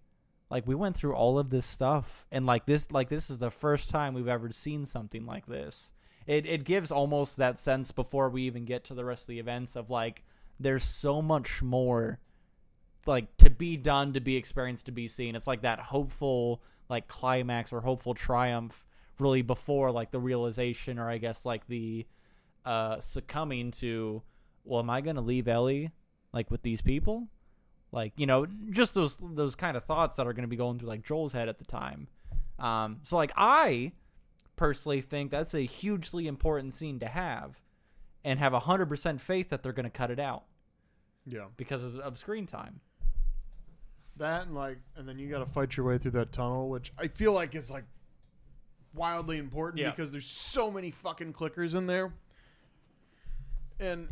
[0.51, 3.51] like we went through all of this stuff and like this like this is the
[3.51, 5.93] first time we've ever seen something like this.
[6.27, 9.39] It it gives almost that sense before we even get to the rest of the
[9.39, 10.25] events of like
[10.59, 12.21] there's so much more
[13.07, 15.37] like to be done to be experienced to be seen.
[15.37, 18.85] It's like that hopeful like climax or hopeful triumph
[19.19, 22.07] really before like the realization or i guess like the
[22.65, 24.23] uh succumbing to
[24.65, 25.91] well am i gonna leave ellie
[26.33, 27.29] like with these people
[27.93, 30.79] like you know just those those kind of thoughts that are going to be going
[30.79, 32.09] through like joel's head at the time
[32.59, 33.93] um so like i
[34.57, 37.61] personally think that's a hugely important scene to have
[38.25, 40.45] and have 100% faith that they're going to cut it out
[41.27, 41.45] Yeah.
[41.57, 42.81] because of, of screen time
[44.17, 46.93] That and like, and then you got to fight your way through that tunnel, which
[46.99, 47.85] I feel like is like
[48.95, 49.91] wildly important Yeah.
[49.91, 52.15] because there's so many fucking clickers in there.
[53.79, 54.09] And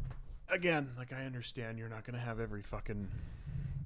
[0.51, 3.09] again, like I understand you're not gonna have every fucking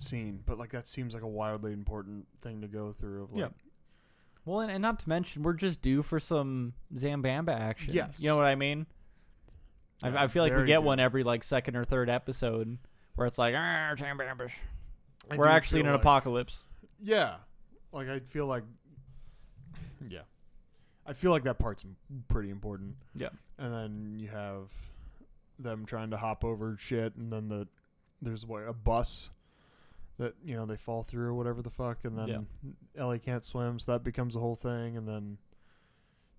[0.03, 3.25] scene, but like that seems like a wildly important thing to go through.
[3.25, 3.49] Of like, Yeah.
[4.45, 8.21] well and, and not to mention we're just due for some zambamba action Yes.
[8.21, 8.87] you know what i mean
[10.03, 12.79] Yeah, I, I feel like we get one every like second or third episode
[13.17, 14.53] where it's like zambambas
[15.37, 16.59] we're actually in an like- apocalypse
[17.03, 17.35] Yeah,
[17.93, 18.65] like I feel like,
[20.09, 20.21] yeah,
[21.07, 21.85] I feel like that part's
[22.29, 22.97] pretty important.
[23.15, 23.29] Yeah.
[23.59, 24.71] and then you have
[25.59, 27.67] them trying to hop over shit, and then the
[28.23, 29.31] there's what a bus
[30.19, 32.41] that you know they fall through or whatever the fuck, and then Yeah.
[33.03, 35.39] Ellie can't swim, so that becomes the whole thing, and then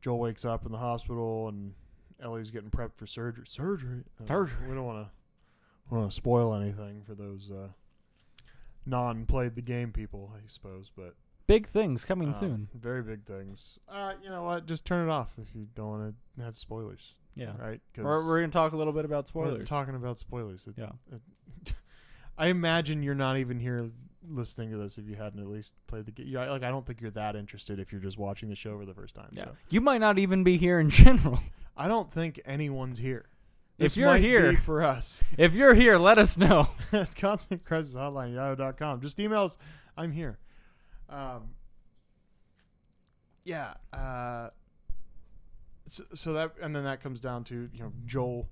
[0.01, 1.73] Joel wakes up in the hospital, and
[2.21, 3.45] Ellie's getting prepped for surgery.
[3.47, 4.03] Surgery.
[4.21, 4.67] Uh, Surgery.
[4.67, 7.69] We don't want to want to spoil anything for those uh,
[8.86, 11.15] non-played the game people, I suppose, but
[11.47, 13.80] big things coming um, soon Very big things.
[13.88, 14.65] Uh, you know what?
[14.65, 17.13] Just turn it off if you don't want to have spoilers.
[17.36, 17.82] yeah Right?
[17.97, 20.65] we're, we're gonna talk a little bit about we're spoilers talking about spoilers.
[20.67, 21.73] It- yeah it-
[22.39, 23.91] I imagine you're not even here
[24.27, 26.31] listening to this if you hadn't at least played the game.
[26.33, 28.93] Like, I don't think you're that interested if you're just watching the show for the
[28.93, 29.29] first time.
[29.33, 29.51] yeah So.
[29.69, 31.39] you might not even be here in general
[31.75, 33.25] I don't think anyone's here.
[33.77, 36.69] If This you're might here- for us, if you're here let us know
[37.15, 39.01] constant crisis hotline yahoo.com.
[39.01, 39.57] Just emails.
[39.97, 40.37] I'm here.
[41.09, 41.51] Um,
[43.45, 43.73] yeah.
[43.93, 44.49] Uh,
[45.87, 48.47] so, so that and then that comes down to you know Joel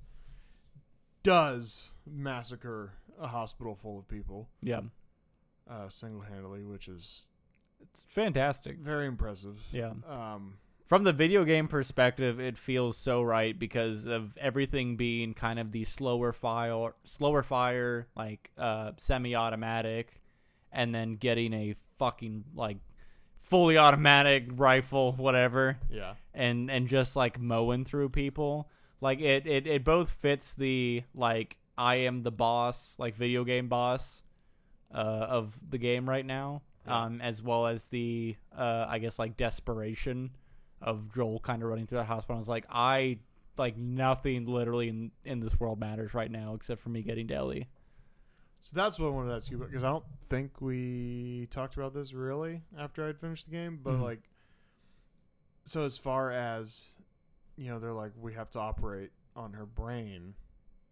[1.23, 4.81] does massacre a hospital full of people yeah
[5.69, 7.27] uh, single handedly, which is
[7.81, 9.59] it's fantastic very impressive.
[9.71, 10.57] yeah Um,
[10.87, 15.71] from the video game perspective, it feels so right because of everything being kind of
[15.73, 20.21] the slower fire, slower fire, like uh, semi-automatic,
[20.71, 22.77] and then getting a fucking like
[23.39, 26.13] fully automatic rifle, whatever, yeah.
[26.33, 28.69] and and just like mowing through people.
[29.01, 33.67] Like it, it, it both fits the like I am the boss, like video game
[33.69, 34.23] boss,
[34.93, 37.03] uh, of the game right now, Yeah.
[37.05, 40.31] um, as well as the uh, I guess like desperation
[40.81, 42.35] of Joel kind of running through the hospital.
[42.37, 43.19] I was like, I
[43.57, 47.33] like nothing literally in in this world matters right now except for me getting to
[47.35, 47.67] Ellie.
[48.59, 51.75] So that's what I wanted to ask you about because I don't think we talked
[51.77, 54.01] about this really after I'd finished the game, but Mhm.
[54.01, 54.29] like,
[55.63, 56.97] so as far as
[57.55, 60.35] you know, they're like we have to operate on her brain.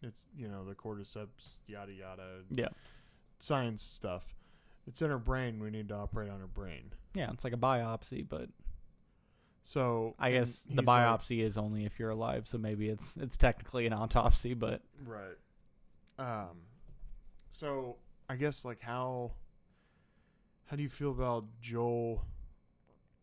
[0.02, 2.70] It's you know the cordyceps yada yada Yeah,
[3.40, 4.36] science stuff.
[4.88, 5.60] It's in her brain.
[5.60, 6.92] We need to operate on her brain.
[7.14, 8.50] yeah, it's like a biopsy, but
[9.64, 13.18] So I guess the he's like- biopsy is only if you're alive, so maybe it's
[13.18, 15.38] it's technically an autopsy, but Right.
[16.20, 16.62] Um
[17.50, 17.98] so
[18.30, 19.32] I guess like how
[20.66, 22.26] how do you feel about Joel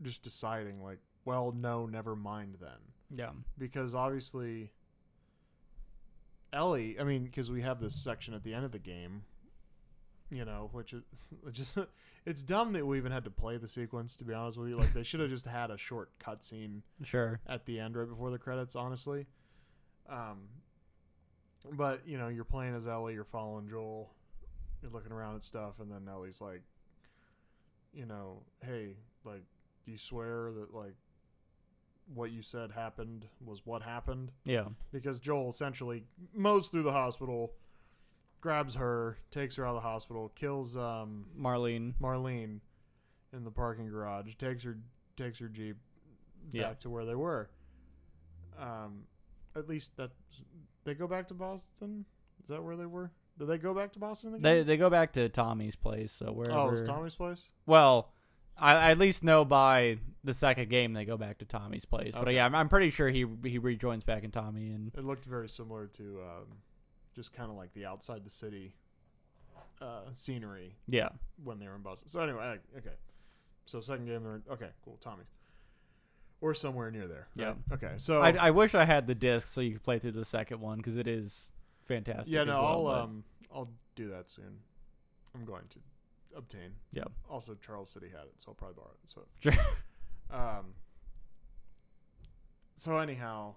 [0.00, 2.78] just deciding like, well, no, never mind then.
[3.10, 4.70] yeah, Because obviously
[6.52, 9.24] Ellie, I mean, because we have this section at the end of the game,
[10.30, 11.02] you know, which is
[11.52, 11.78] just
[12.26, 14.16] it's dumb that we even had to play the sequence.
[14.18, 17.40] To be honest with you, like they should have just had a short cutscene sure,
[17.46, 19.26] at the end right before the credits honestly
[20.08, 20.48] um
[21.72, 24.10] but you know you're playing as ellie you're following joel
[24.82, 26.62] you're looking around at stuff and then ellie's like
[27.92, 29.44] you know hey like
[29.84, 30.94] do you swear that like
[32.12, 37.52] what you said happened was what happened yeah, because joel essentially mows through the hospital
[38.40, 42.60] grabs her takes her out of the hospital kills um Marlene, Marlene
[43.32, 44.76] in the parking garage, takes her
[45.16, 45.76] takes her jeep
[46.50, 46.72] back Yeah.
[46.80, 47.48] to where they were.
[48.60, 49.04] Um,
[49.56, 50.10] at least that
[50.84, 52.04] they go back to Boston.
[52.42, 53.10] Is that where they were?
[53.38, 54.34] Did they go back to Boston?
[54.34, 56.58] In the They they go back to Tommy's place, so wherever.
[56.58, 57.48] oh, it was Tommy's place.
[57.66, 58.11] Well,
[58.58, 62.12] I, I at least know by the second game they go back to Tommy's place.
[62.14, 62.34] But Okay.
[62.36, 65.48] yeah, I'm, I'm pretty sure he he rejoins back in Tommy and It looked very
[65.48, 66.46] similar to um,
[67.14, 68.74] just kind of like the outside the city
[69.80, 71.08] uh, scenery yeah,
[71.42, 72.08] when they were in Boston.
[72.08, 72.40] So anyway,
[72.74, 72.94] I- okay.
[73.66, 75.26] So second game, they're in, okay, cool, Tommy's,
[76.40, 77.28] or somewhere near there.
[77.34, 77.46] Yeah.
[77.46, 77.56] right?
[77.72, 77.92] Okay.
[77.96, 80.60] So I, I wish I had the disc so you could play through the second
[80.60, 81.50] one because it is
[81.84, 82.32] fantastic.
[82.32, 83.24] yeah, as no, well, I'll but- um,
[83.54, 84.58] I'll do that soon.
[85.34, 85.78] I'm going to
[86.36, 86.72] obtain.
[86.92, 87.04] Yeah.
[87.30, 89.08] Also, Charles said he had it, so I'll probably borrow it.
[89.08, 89.22] So.
[89.40, 89.52] Sure.
[90.30, 90.74] Um.
[92.74, 93.54] So anyhow,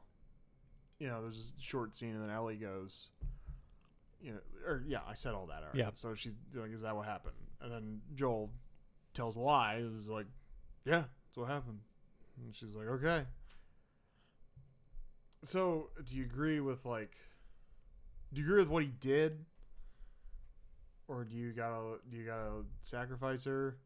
[0.99, 3.09] you know, there's a short scene, and then Ellie goes,
[4.21, 5.63] you know, or yeah, I said all that.
[5.63, 5.79] Already.
[5.79, 5.89] Yeah.
[5.93, 8.51] So she's like, "Is that what happened?" And then Joel
[9.13, 9.75] tells a lie.
[9.75, 10.25] It was like,
[10.83, 11.79] "Yeah, that's what happened."
[12.43, 13.23] And she's like, "Okay."
[15.43, 17.15] So, do you agree with like?
[18.33, 19.45] Do you agree with what he did?
[21.07, 23.77] Or do you gotta do you gotta sacrifice her?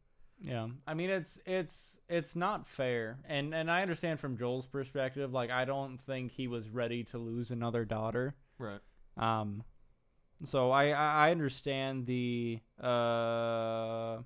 [0.41, 5.33] Yeah, I mean it's it's it's not fair, and and I understand from Joel's perspective.
[5.33, 8.35] Like I don't think he was ready to lose another daughter.
[8.57, 8.79] Right.
[9.17, 9.63] Um,
[10.45, 14.17] so I I I understand the uh,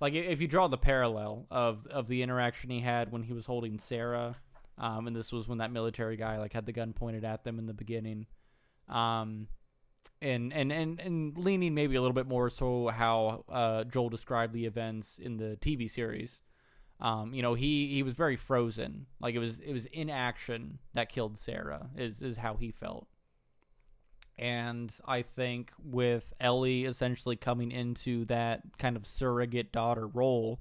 [0.00, 3.46] like if you draw the parallel of of the interaction he had when he was
[3.46, 4.36] holding Sarah,
[4.76, 7.58] um, and this was when that military guy like had the gun pointed at them
[7.58, 8.26] in the beginning,
[8.88, 9.48] um,
[10.20, 14.52] and and and and leaning maybe a little bit more so how uh Joel described
[14.52, 16.40] the events in the TV series.
[17.00, 19.06] Um, you know, he he was very frozen.
[19.20, 21.90] Like it was it was inaction that killed Sarah.
[21.96, 23.06] Is is how he felt.
[24.38, 30.60] And I think with Ellie essentially coming into that kind of surrogate daughter role,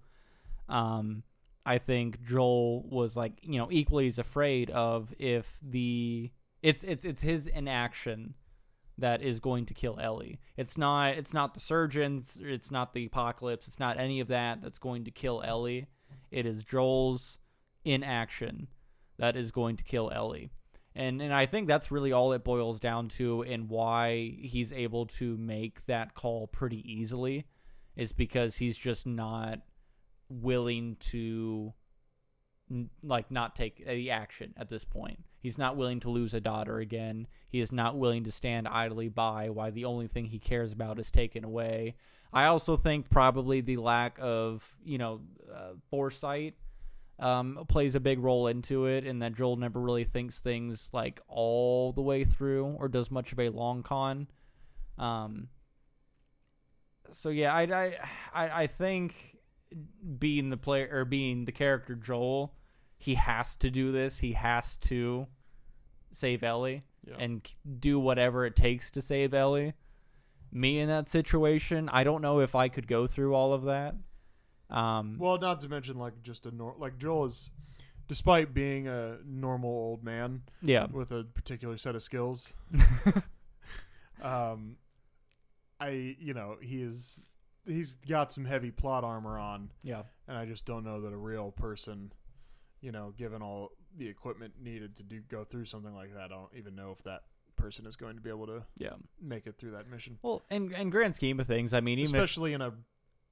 [0.68, 1.24] um,
[1.64, 6.32] I think Joel was like, you know, equally as afraid of if the
[6.64, 8.34] it's it's it's his inaction
[8.98, 10.40] that is going to kill Ellie.
[10.56, 14.62] It's not it's not the surgeons, it's not the apocalypse, it's not any of that
[14.62, 15.88] that's going to kill Ellie.
[16.32, 17.38] It is Joel's
[17.86, 18.68] inaction
[19.18, 20.52] that is going to kill Ellie.
[20.96, 25.06] And and I think that's really all it boils down to and why he's able
[25.06, 27.46] to make that call pretty easily
[27.96, 29.60] is because he's just not
[30.30, 31.74] willing to
[33.04, 35.24] like not take any action at this point.
[35.48, 37.26] He's not willing to lose a daughter again.
[37.48, 41.00] He is not willing to stand idly by while the only thing he cares about
[41.00, 41.96] is taken away.
[42.34, 46.56] I also think probably the lack of, you know, uh, foresight
[47.18, 51.22] um, plays a big role into it, and that Joel never really thinks things like
[51.30, 54.28] all the way through or does much of a long con.
[54.98, 55.48] Um,
[57.14, 57.98] so yeah, I, I
[58.34, 59.38] I I think
[60.20, 62.54] being the player or being the character Joel,
[62.98, 64.20] he has to do this.
[64.20, 65.28] He has to
[66.12, 67.16] save Ellie Yeah.
[67.20, 67.48] and
[67.80, 69.74] do whatever it takes to save Ellie.
[70.52, 73.96] Me in that situation, I don't know if I could go through all of that.
[74.70, 77.50] Um, Well, not to mention like just a nor- like Joel is,
[78.08, 82.54] despite being a normal old man yeah, with a particular set of skills,
[84.22, 84.78] um,
[85.80, 87.26] I you know he is
[87.66, 91.18] he's got some heavy plot armor on, yeah, and I just don't know that a
[91.18, 92.12] real person,
[92.82, 96.28] you know, given all the equipment needed to do go through something like that, I
[96.28, 97.24] don't even know if that
[97.56, 98.94] person is going to be able to yeah.
[99.22, 102.16] make it through that mission, Well, and in grand scheme of things, I mean, even
[102.16, 102.74] if, especially in a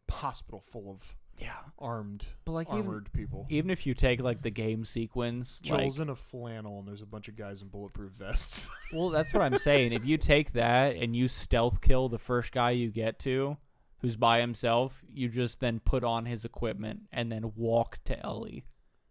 [0.09, 3.45] hospital full of yeah, armed but like even, armored people.
[3.49, 7.01] even if you take like the game sequence, like, Joel's in a flannel and there's
[7.01, 8.69] a bunch of guys in bulletproof vests.
[8.93, 9.93] well, that's what I'm saying.
[9.93, 13.57] If you take that and you stealth kill the first guy you get to,
[13.99, 18.63] who's by himself, you just then put on his equipment and then walk to Ellie.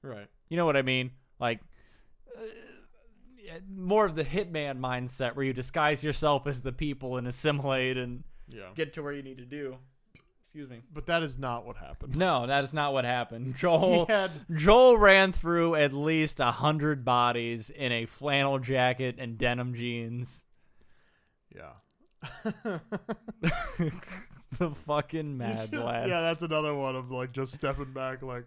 [0.02, 0.28] right.
[0.48, 1.10] You know what I mean?
[1.40, 1.60] Like
[2.36, 2.40] uh,
[3.74, 8.24] more of the hitman mindset where you disguise yourself as the people and assimilate and
[8.48, 8.68] Yeah.
[8.74, 9.76] get to where you need to do.
[10.46, 10.82] Excuse me.
[10.92, 12.14] But that is not what happened.
[12.14, 13.56] No, that is not what happened.
[13.58, 19.36] Joel had Joel ran through at least a hundred bodies in a flannel jacket and
[19.36, 20.44] denim jeans.
[21.54, 21.72] yeah.
[24.58, 26.08] the fucking mad Just- lad.
[26.08, 28.46] Yeah, that's another one of like just stepping back like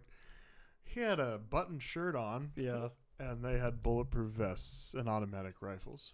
[0.87, 2.89] he had a button shirt on Yeah.
[3.19, 6.13] and they had bulletproof vests and automatic rifles.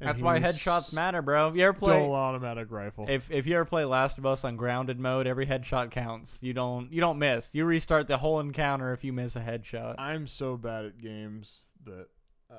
[0.00, 1.52] And That's why headshots matter, bro.
[1.52, 3.06] You ever play Dual automatic rifle.
[3.08, 6.38] if if you ever play Last of Us on grounded mode, every headshot counts.
[6.40, 7.52] You don't you don't miss.
[7.54, 9.96] You restart the whole encounter if you miss a headshot.
[9.98, 12.06] I'm so bad at games that
[12.48, 12.54] uh,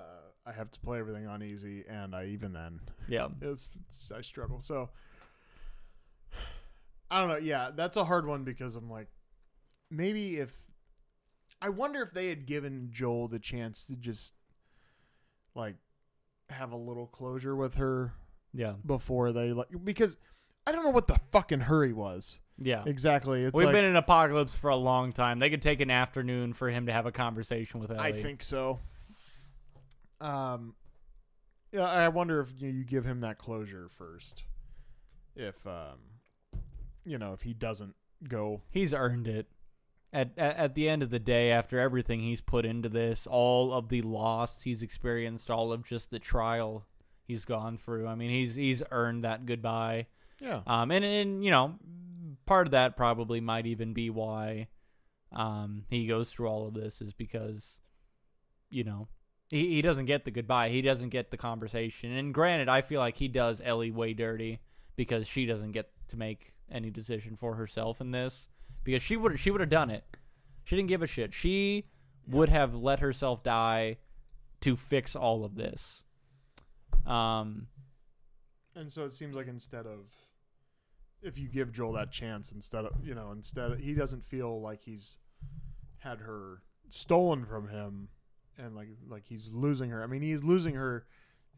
[0.45, 3.29] I have to play everything on easy, and I even then Yeah.
[3.41, 4.59] it's, it's I struggle.
[4.59, 4.89] So
[7.09, 7.37] I don't know.
[7.37, 9.07] Yeah, that's a hard one because I'm like,
[9.91, 10.51] maybe if
[11.63, 14.33] I wonder if they had given Joel the chance to just
[15.55, 15.75] like
[16.49, 18.13] have a little closure with her
[18.53, 18.73] Yeah.
[18.85, 20.17] before they like because
[20.67, 22.83] I don't know what the fucking hurry was Yeah.
[22.85, 23.43] exactly.
[23.43, 25.39] It's We've like been in apocalypse for a long time.
[25.39, 27.99] They could take an afternoon for him to have a conversation with Ellie.
[27.99, 28.79] I think so.
[30.19, 30.75] Um,
[31.71, 34.43] yeah, I wonder if you, you give him that closure first.
[35.35, 35.99] If um,
[37.05, 37.95] you know, if he doesn't
[38.27, 38.61] go.
[38.69, 39.47] he's earned it.
[40.13, 43.73] At, at at the end of the day, after everything he's put into this, all
[43.73, 46.85] of the loss he's experienced, all of just the trial
[47.23, 48.07] he's gone through.
[48.07, 50.05] I mean, he's he's earned that goodbye.
[50.39, 50.61] Yeah.
[50.67, 51.79] Um, and and you know,
[52.45, 54.67] part of that probably might even be why,
[55.31, 57.79] um, he goes through all of this is because,
[58.69, 59.07] you know,
[59.49, 60.69] he he doesn't get the goodbye.
[60.69, 62.11] He doesn't get the conversation.
[62.11, 64.59] And granted, I feel like he does Ellie way dirty
[64.95, 68.47] because she doesn't get to make any decision for herself in this
[68.83, 70.03] because she would she would have done it.
[70.63, 71.33] She didn't give a shit.
[71.33, 71.85] She
[72.27, 73.97] would have let herself die
[74.61, 76.03] to fix all of this.
[77.05, 77.67] Um,
[78.75, 80.05] And so it seems like instead of
[81.21, 84.61] if you give Joel that chance instead of you know instead of, he doesn't feel
[84.61, 85.17] like he's
[85.99, 88.09] had her stolen from him
[88.57, 90.01] and like like he's losing her.
[90.03, 91.05] I mean he's losing her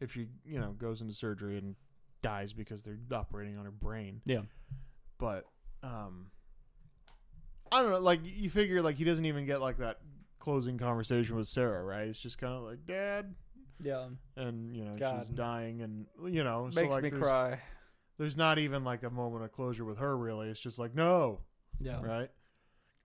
[0.00, 1.76] if she you know goes into surgery and
[2.22, 4.20] dies because they're operating on her brain.
[4.24, 4.42] yeah,
[5.18, 5.44] But
[5.82, 6.26] um
[7.72, 9.98] I don't know like you figure like he doesn't even get like that
[10.38, 12.06] closing conversation with Sarah, right?
[12.08, 13.34] It's just kind of like dad
[13.82, 14.06] yeah,
[14.36, 17.58] and you know she's dying and you know so makes like me there's- cry.
[18.16, 21.40] there's not even like a moment of closure with her really it's just like no
[21.78, 22.30] Yeah, right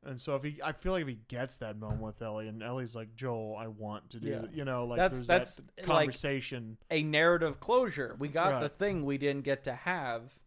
[0.06, 2.64] and so if he i feel like if he gets that moment with ellie and
[2.64, 4.42] ellie's like joel i want to do Yeah.
[4.54, 8.16] you know like That's- there's that's, that like- conversation a narrative closure.
[8.18, 10.40] We got the thing we didn't get to have.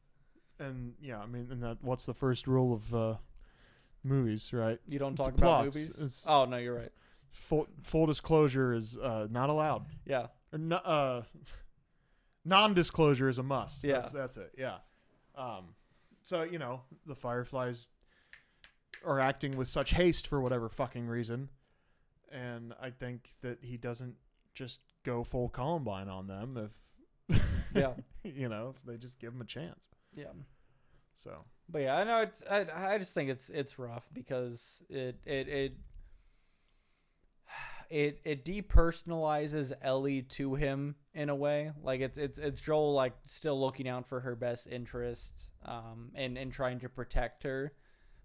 [0.59, 3.15] and yeah i mean and that what's the first rule of uh
[4.05, 5.75] movies right You don't talk about plots.
[5.77, 5.89] movies.
[5.91, 6.93] It's- Oh no, you're right.
[7.31, 11.23] full, full disclosure is uh not allowed Yeah, or no, uh
[12.45, 13.95] non-disclosure is a must Yeah.
[13.95, 14.77] that's, that's it yeah
[15.37, 15.75] um
[16.23, 17.89] so you know the fireflies
[19.05, 21.49] are acting with such haste for whatever fucking reason
[22.31, 24.17] and i think that he doesn't
[24.55, 27.41] just go full columbine on them if
[27.75, 27.93] yeah,
[28.25, 30.27] you know if they just give him a chance yeah.
[31.15, 32.43] So But yeah, I know it's.
[32.51, 35.73] I, I just think it's it's rough because it it it
[37.91, 41.73] it it depersonalizes Ellie to him in a way.
[41.83, 45.33] Like it's it's it's Joel like still looking out for her best interest,
[45.65, 47.73] um, and and trying to protect her.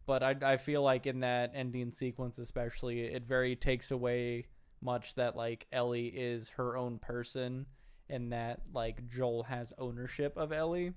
[0.06, 4.48] But I I feel like in that ending sequence especially, it very takes away
[4.82, 7.68] much that like Ellie is her own person,
[8.10, 10.94] and that like Joel has ownership of Ellie.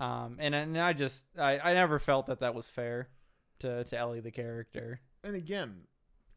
[0.00, 3.08] Um, and and I just I, I never felt that that was fair
[3.60, 5.00] to to Ellie the character.
[5.22, 5.82] and again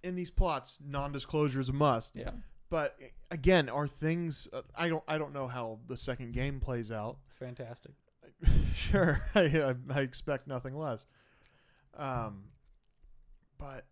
[0.04, 2.14] in these plots non-disclosure is a must.
[2.16, 2.32] Yeah,
[2.70, 2.98] but
[3.32, 7.20] again are things uh, i don't i don't know how the second game plays out.
[7.28, 7.94] It's fantastic.
[8.76, 11.06] sure I, I, I expect nothing less.
[11.98, 12.46] Um
[13.58, 13.86] but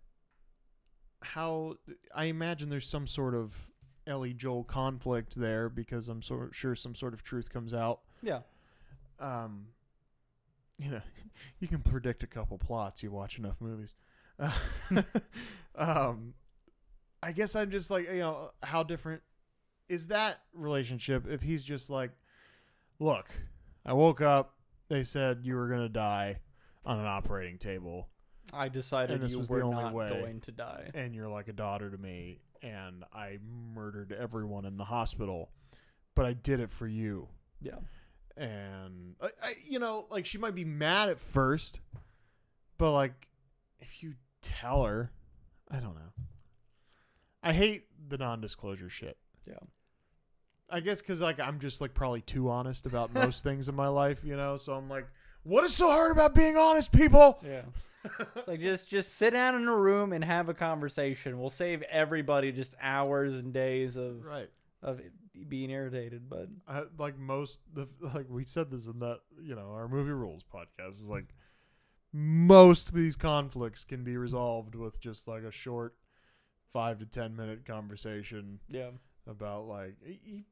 [1.22, 1.76] how
[2.13, 3.72] i imagine there's some sort of
[4.07, 8.01] ellie joel conflict there because i'm so sure some sort of truth comes out.
[8.24, 8.39] Yeah,
[9.22, 9.67] um
[10.78, 11.01] you know
[11.59, 13.93] you can predict a couple plots you watch enough movies
[14.39, 14.51] uh,
[15.76, 16.34] um
[17.24, 19.22] i guess i'm just like you know how different
[19.89, 22.11] is that relationship if he's just like
[22.99, 23.30] look
[23.86, 24.55] i woke up
[24.89, 26.38] they said you were going to die
[26.86, 28.07] on an operating table
[28.53, 30.09] I decided you was the were only not way.
[30.09, 30.89] going to die.
[30.93, 33.38] and you're like a daughter to me and i
[33.74, 35.51] murdered everyone in the hospital
[36.15, 37.28] but i did it for you
[37.61, 37.76] Yeah,
[38.38, 41.80] and I, I, you know, like she might be mad at first,
[42.78, 43.28] but like
[43.80, 45.12] if you tell her,
[45.70, 46.14] I don't know.
[47.44, 49.18] I hate the non-disclosure shit.
[49.48, 49.56] yeah,
[50.70, 53.88] I guess because like I'm just like probably too honest about most things in my
[53.88, 54.58] life, you know.
[54.58, 55.08] So I'm like,
[55.44, 57.40] what is so hard about being honest, people?
[57.46, 57.62] yeah.
[58.36, 61.40] It's like just just sit down in a room and have a conversation.
[61.40, 64.50] We'll save everybody just hours and days of right.
[64.82, 65.00] of
[65.48, 66.30] being irritated.
[66.30, 70.12] But I, like most the like we said this in that you know our movie
[70.12, 71.34] rules podcast is like
[72.14, 75.96] most of these conflicts can be resolved with just like a short
[76.72, 78.89] five to ten minute conversation yeah,
[79.28, 79.96] about like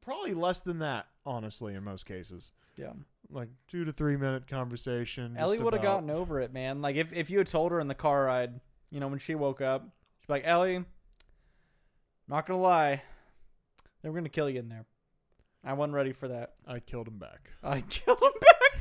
[0.00, 2.92] probably less than that honestly in most cases yeah.
[3.30, 6.80] like two to three minute conversation Ellie would have gotten over it, man.
[6.80, 8.60] Like if if you had told her in the car ride,
[8.90, 9.82] you know, when she woke up,
[10.20, 10.84] she'd be like, Ellie,
[12.28, 13.02] not gonna lie,
[14.02, 14.86] they were gonna kill you in there.
[15.64, 16.54] I wasn't ready for that.
[16.66, 18.80] I killed him back I killed him back.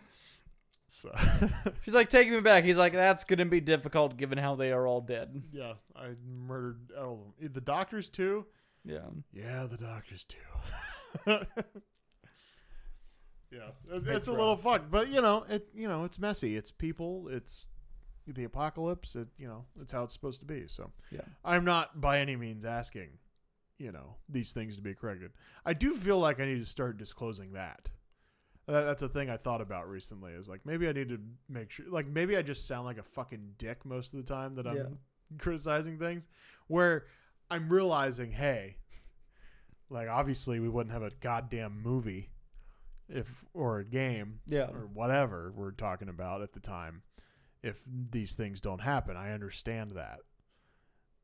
[0.88, 1.10] so
[1.82, 2.64] She's like, taking me back.
[2.64, 5.42] He's like, that's gonna be difficult given how they are all dead.
[5.52, 8.46] yeah I murdered all of them eh, the doctors too
[8.84, 9.08] Yeah.
[9.32, 10.38] Yeah, the doctors too.
[13.50, 16.56] yeah, it's a little fucked, but you know, it you know, it's messy.
[16.56, 17.28] It's people.
[17.30, 17.68] It's
[18.26, 19.16] the apocalypse.
[19.16, 20.64] It you know, it's how it's supposed to be.
[20.68, 21.22] So Yeah.
[21.44, 23.18] I'm not by any means asking,
[23.78, 25.32] you know, these things to be corrected.
[25.64, 27.88] I do feel like I need to start disclosing that.
[28.66, 30.32] That, that's a thing I thought about recently.
[30.32, 31.18] Is like maybe I need to
[31.48, 31.86] make sure.
[31.90, 34.76] Like maybe I just sound like a fucking dick most of the time that I'm
[34.76, 34.82] Yeah.
[35.38, 36.28] criticizing things.
[36.68, 37.06] Where
[37.50, 38.76] I'm realizing, hey,
[39.90, 42.30] like obviously we wouldn't have a goddamn movie
[43.08, 44.68] if or a game Yeah.
[44.70, 47.02] or whatever we're talking about at the time
[47.62, 49.16] if these things don't happen.
[49.16, 50.18] I understand that.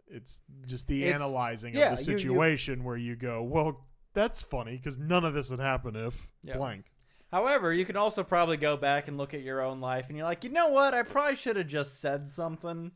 [0.07, 3.87] It's just the It's- analyzing yeah, of the you- you- situation where you go, well,
[4.15, 6.57] that's funny because none of this would happen if Yeah.
[6.57, 6.87] blank.
[7.31, 10.27] However, you can also probably go back and look at your own life, and you're
[10.27, 10.95] like, you know what?
[10.95, 12.93] I probably should have just said something.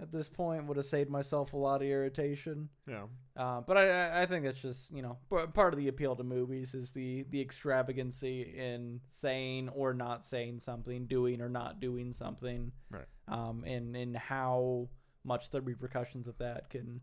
[0.00, 2.68] At this point, would have saved myself a lot of irritation.
[2.86, 3.06] Yeah.
[3.36, 6.72] Uh, but I- I, think that's just you know part of the appeal to movies
[6.74, 12.70] is the the extravagancy in saying or not saying something, doing or not doing something,
[12.90, 13.06] Right.
[13.26, 14.88] Um, and and how
[15.24, 17.00] much the repercussions of that can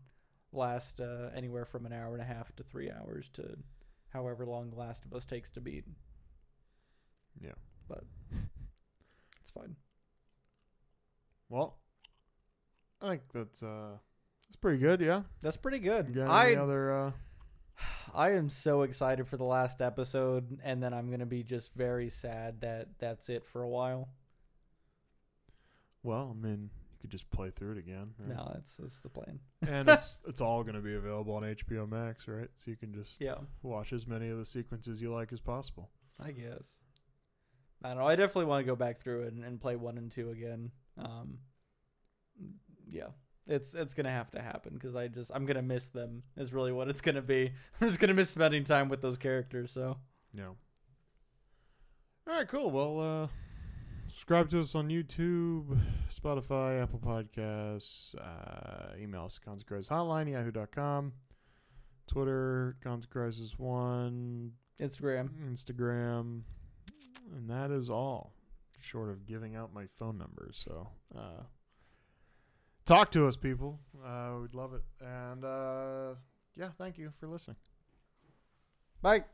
[0.52, 3.58] last uh, anywhere from an hour and a half to three hours to
[4.08, 5.84] however long The Last of Us takes to beat.
[7.42, 7.52] Yeah.
[7.88, 8.04] But
[9.42, 9.76] it's fine.
[11.50, 11.78] Well,
[13.02, 13.98] I think that's uh
[14.48, 15.22] that's pretty good, yeah.
[15.42, 16.08] That's pretty good.
[16.08, 17.10] You got I any other uh
[18.14, 22.08] I am so excited for the last episode, and then I'm gonna be just very
[22.08, 24.08] sad that that's it for a while.
[26.02, 28.14] well, I mean, you could just play through it again.
[28.18, 28.36] right?
[28.36, 29.40] No, that's that's the plan.
[29.66, 32.48] and it's it's all going to be available on HBO Max, right?
[32.54, 35.90] So you can just Yeah, watch as many of the sequences you like as possible.
[36.18, 36.76] I guess.
[37.84, 38.06] I don't know.
[38.06, 40.70] I definitely want to go back through it and, and play one and two again.
[40.96, 41.38] Um,
[42.90, 43.08] yeah,
[43.46, 46.22] it's it's gonna have to happen because I just I'm gonna miss them.
[46.36, 47.52] Is really what it's gonna be.
[47.80, 49.72] I'm just gonna miss spending time with those characters.
[49.72, 49.98] So
[50.32, 50.48] Yeah.
[52.28, 52.70] All right, cool.
[52.70, 53.28] Well, uh
[54.08, 55.78] subscribe to us on YouTube,
[56.10, 61.12] Spotify, Apple Podcasts, uh, email us consequences hotline yahoo.com,
[62.06, 65.28] Twitter consequences one, Instagram.
[65.48, 66.42] Instagram,
[67.32, 68.32] and that is all.
[68.80, 71.42] Short of giving out my phone number, so uh,
[72.86, 73.80] talk to us, people.
[74.04, 76.14] Uh, we'd love it, and uh,
[76.56, 77.56] yeah, thank you for listening.
[79.02, 79.24] Bye.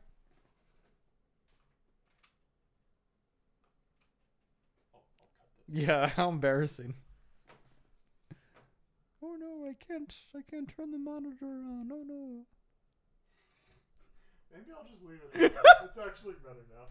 [5.69, 6.95] Yeah, how embarrassing.
[9.23, 11.89] Oh no, I can't I can't turn the monitor on.
[11.91, 12.41] Oh no.
[14.51, 15.53] Maybe I'll just leave it.
[15.83, 16.85] it's actually better now.